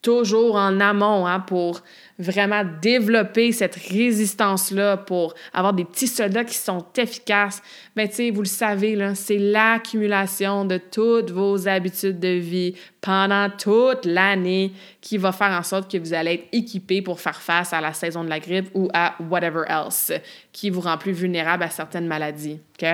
[0.00, 1.82] toujours en amont hein, pour
[2.18, 7.60] vraiment développer cette résistance-là, pour avoir des petits soldats qui sont efficaces,
[7.96, 13.50] bien, tu sais, vous le savez, c'est l'accumulation de toutes vos habitudes de vie pendant
[13.50, 17.72] toute l'année qui va faire en sorte que vous allez être équipé pour faire face
[17.72, 20.12] à la saison de la grippe ou à whatever else
[20.52, 22.60] qui vous rend plus vulnérable à certaines maladies.
[22.80, 22.88] OK?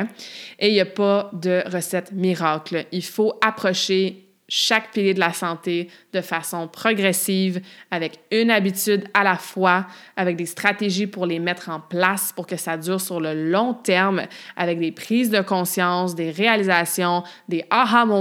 [0.58, 2.86] Et il n'y a pas de recette miracle.
[2.90, 9.22] Il faut approcher chaque pilier de la santé de façon progressive, avec une habitude à
[9.22, 9.86] la fois,
[10.16, 13.74] avec des stratégies pour les mettre en place pour que ça dure sur le long
[13.74, 14.22] terme,
[14.56, 18.20] avec des prises de conscience, des réalisations, des aha moments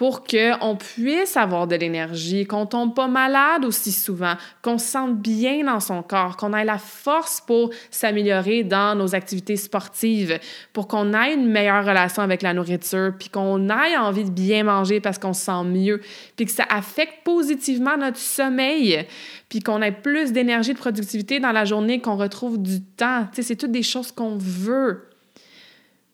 [0.00, 4.32] pour qu'on puisse avoir de l'énergie, qu'on tombe pas malade aussi souvent,
[4.62, 9.14] qu'on se sente bien dans son corps, qu'on ait la force pour s'améliorer dans nos
[9.14, 10.38] activités sportives,
[10.72, 14.64] pour qu'on ait une meilleure relation avec la nourriture, puis qu'on ait envie de bien
[14.64, 16.00] manger parce qu'on se sent mieux,
[16.34, 19.06] puis que ça affecte positivement notre sommeil,
[19.50, 23.26] puis qu'on ait plus d'énergie, de productivité dans la journée, qu'on retrouve du temps.
[23.32, 25.09] C'est toutes des choses qu'on veut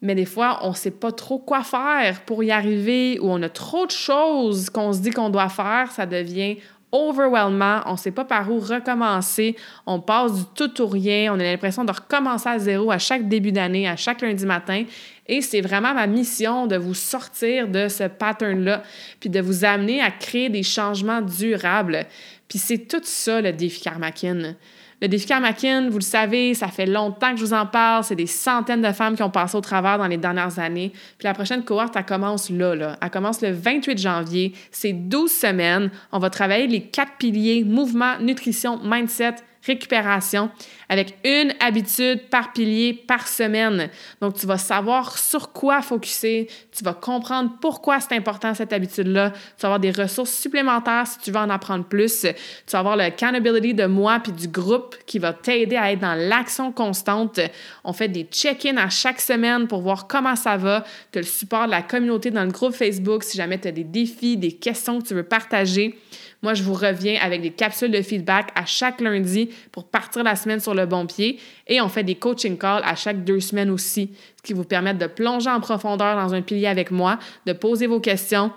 [0.01, 3.41] mais des fois, on ne sait pas trop quoi faire pour y arriver ou on
[3.41, 6.57] a trop de choses qu'on se dit qu'on doit faire, ça devient
[6.91, 11.39] overwhelmant, on ne sait pas par où recommencer, on passe du tout ou rien, on
[11.39, 14.85] a l'impression de recommencer à zéro à chaque début d'année, à chaque lundi matin.
[15.27, 18.83] Et c'est vraiment ma mission de vous sortir de ce pattern-là,
[19.19, 22.05] puis de vous amener à créer des changements durables.
[22.47, 24.55] Puis c'est tout ça le défi Karmakin.
[24.99, 28.03] Le défi Karmakin, vous le savez, ça fait longtemps que je vous en parle.
[28.03, 30.91] C'est des centaines de femmes qui ont passé au travers dans les dernières années.
[30.91, 32.97] Puis la prochaine cohorte, elle commence là, là.
[32.99, 34.53] Elle commence le 28 janvier.
[34.71, 35.91] C'est 12 semaines.
[36.11, 39.35] On va travailler les quatre piliers mouvement, nutrition, mindset,
[39.67, 40.49] récupération
[40.89, 43.89] avec une habitude par pilier par semaine.
[44.21, 49.31] Donc, tu vas savoir sur quoi focuser, tu vas comprendre pourquoi c'est important cette habitude-là,
[49.31, 52.95] tu vas avoir des ressources supplémentaires si tu veux en apprendre plus, tu vas avoir
[52.95, 57.39] le accountability de moi puis du groupe qui va t'aider à être dans l'action constante.
[57.83, 61.27] On fait des check-ins à chaque semaine pour voir comment ça va, tu as le
[61.27, 64.53] support de la communauté dans le groupe Facebook si jamais tu as des défis, des
[64.53, 65.97] questions que tu veux partager.
[66.43, 70.35] Moi, je vous reviens avec des capsules de feedback à chaque lundi pour partir la
[70.35, 71.39] semaine sur le bon pied.
[71.67, 74.93] Et on fait des coaching calls à chaque deux semaines aussi, ce qui vous permet
[74.93, 78.51] de plonger en profondeur dans un pilier avec moi, de poser vos questions,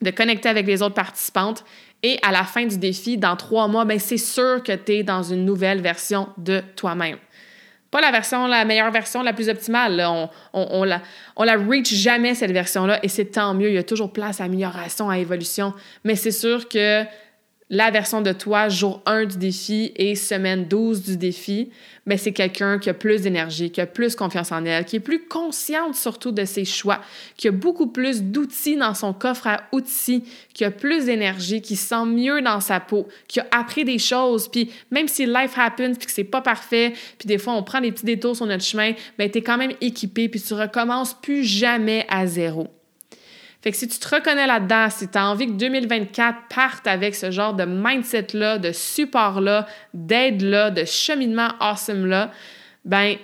[0.00, 1.64] de connecter avec les autres participantes.
[2.04, 5.02] Et à la fin du défi, dans trois mois, ben c'est sûr que tu es
[5.02, 7.18] dans une nouvelle version de toi-même
[7.90, 10.04] pas la version, la meilleure version, la plus optimale.
[10.06, 11.00] On, on, la,
[11.36, 13.68] on la reach jamais, cette version-là, et c'est tant mieux.
[13.68, 15.72] Il y a toujours place à amélioration, à évolution.
[16.04, 17.04] Mais c'est sûr que
[17.70, 21.68] la version de toi, jour 1 du défi et semaine 12 du défi,
[22.06, 25.00] mais c'est quelqu'un qui a plus d'énergie, qui a plus confiance en elle, qui est
[25.00, 27.02] plus consciente surtout de ses choix,
[27.36, 31.76] qui a beaucoup plus d'outils dans son coffre à outils, qui a plus d'énergie, qui
[31.76, 35.94] sent mieux dans sa peau, qui a appris des choses, puis même si life happens,
[35.94, 38.64] puis que c'est pas parfait, puis des fois on prend des petits détours sur notre
[38.64, 42.68] chemin, ben es quand même équipé, puis tu recommences plus jamais à zéro.
[43.60, 47.14] Fait que si tu te reconnais là-dedans, si tu as envie que 2024 parte avec
[47.14, 52.30] ce genre de mindset-là, de support-là, d'aide-là, de cheminement awesome-là,
[52.84, 53.16] ben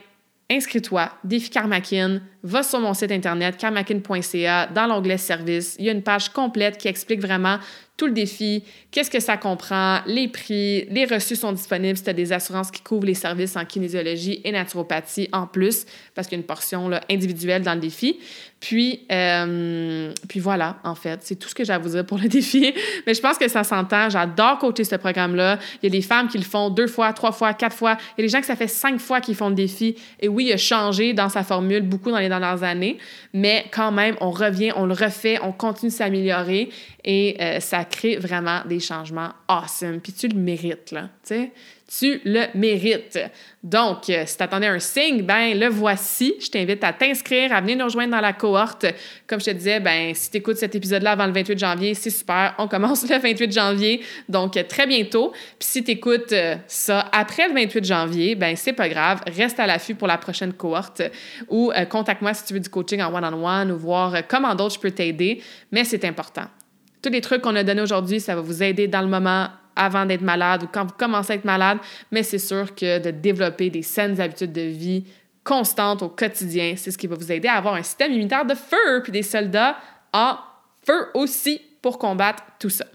[0.51, 5.77] inscris-toi, défi Karmakin, va sur mon site internet karmakin.ca dans l'onglet service.
[5.79, 7.59] Il y a une page complète qui explique vraiment
[7.97, 12.11] tout le défi, qu'est-ce que ça comprend, les prix, les reçus sont disponibles si tu
[12.11, 16.37] as des assurances qui couvrent les services en kinésiologie et naturopathie en plus, parce qu'il
[16.37, 18.19] y a une portion là, individuelle dans le défi.
[18.65, 22.17] Puis, euh, puis voilà, en fait, c'est tout ce que j'ai à vous dire pour
[22.17, 22.73] le défi.
[23.07, 24.09] Mais je pense que ça s'entend.
[24.09, 25.59] J'adore coacher ce programme-là.
[25.83, 27.99] Il y a des femmes qui le font deux fois, trois fois, quatre fois.
[28.17, 29.97] Il y a des gens que ça fait cinq fois qu'ils font le défi.
[30.19, 32.97] Et oui, il a changé dans sa formule beaucoup dans les dernières années,
[33.35, 36.71] mais quand même, on revient, on le refait, on continue de s'améliorer
[37.05, 40.01] et euh, ça crée vraiment des changements awesome.
[40.01, 41.53] Puis tu le mérites, là, tu sais
[41.99, 43.19] tu le mérites.
[43.63, 46.35] Donc, euh, si tu attendais un signe, ben le voici.
[46.41, 48.87] Je t'invite à t'inscrire, à venir nous rejoindre dans la cohorte.
[49.27, 52.11] Comme je te disais, ben si tu écoutes cet épisode-là avant le 28 janvier, c'est
[52.11, 52.55] super.
[52.59, 55.33] On commence le 28 janvier, donc très bientôt.
[55.59, 59.21] Puis si tu écoutes euh, ça après le 28 janvier, ben c'est pas grave.
[59.27, 61.03] Reste à l'affût pour la prochaine cohorte
[61.49, 64.81] ou euh, contacte-moi si tu veux du coaching en one-on-one ou voir comment d'autres je
[64.81, 65.43] peux t'aider.
[65.71, 66.45] Mais c'est important.
[67.01, 70.07] Tous les trucs qu'on a donnés aujourd'hui, ça va vous aider dans le moment avant
[70.07, 71.79] d'être malade ou quand vous commencez à être malade,
[72.11, 75.05] mais c'est sûr que de développer des saines habitudes de vie
[75.43, 78.55] constantes au quotidien, c'est ce qui va vous aider à avoir un système immunitaire de
[78.55, 79.77] feu, puis des soldats
[80.13, 80.37] en
[80.87, 82.87] feu aussi pour combattre tout ça.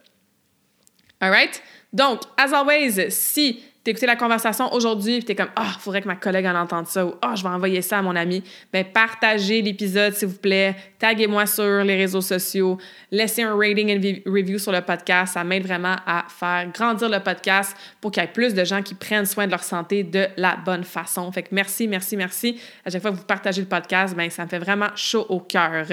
[1.22, 1.62] All right?
[1.92, 6.08] Donc, as always, si écouté la conversation aujourd'hui et t'es comme ah, il faudrait que
[6.08, 8.44] ma collègue en entende ça ou ah, je vais envoyer ça à mon ami.
[8.72, 12.78] Ben partagez l'épisode s'il vous plaît, taguez-moi sur les réseaux sociaux,
[13.12, 17.20] laissez un rating et review sur le podcast, ça m'aide vraiment à faire grandir le
[17.20, 20.28] podcast pour qu'il y ait plus de gens qui prennent soin de leur santé de
[20.38, 21.32] la bonne façon.
[21.32, 22.60] Fait que merci, merci, merci.
[22.86, 25.40] À chaque fois que vous partagez le podcast, ben ça me fait vraiment chaud au
[25.40, 25.86] cœur.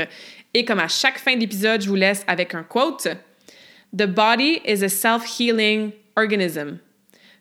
[0.53, 3.09] Et comme à chaque fin d'épisode, je vous laisse avec un quote.
[3.97, 6.79] The body is a self-healing organism.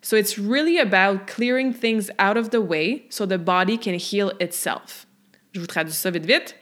[0.05, 4.33] So it's really about clearing things out of the way so the body can heal
[4.39, 5.07] itself.
[5.51, 6.55] Je vous traduis ça vite vite.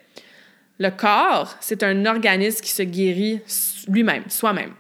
[0.80, 3.42] Le corps, c'est un organisme qui se guérit
[3.90, 4.74] lui-même, soi-même.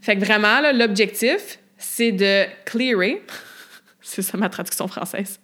[0.00, 3.22] Fait que vraiment, l'objectif, c'est de clearer,
[4.00, 5.38] c'est ça ma traduction française,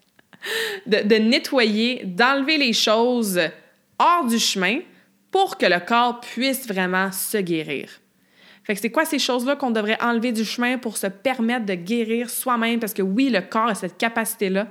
[0.87, 3.41] de, de nettoyer, d'enlever les choses
[3.97, 4.81] hors du chemin
[5.31, 8.00] pour que le corps puisse vraiment se guérir.
[8.71, 11.75] Fait que c'est quoi ces choses-là qu'on devrait enlever du chemin pour se permettre de
[11.75, 12.79] guérir soi-même?
[12.79, 14.69] Parce que oui, le corps a cette capacité-là.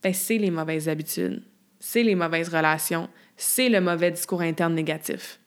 [0.00, 1.42] Ben, c'est les mauvaises habitudes,
[1.80, 5.40] c'est les mauvaises relations, c'est le mauvais discours interne négatif.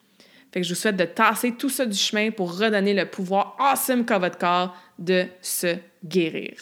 [0.52, 3.56] Fait que je vous souhaite de tasser tout ça du chemin pour redonner le pouvoir
[3.60, 6.56] awesome qu'a votre corps de se guérir.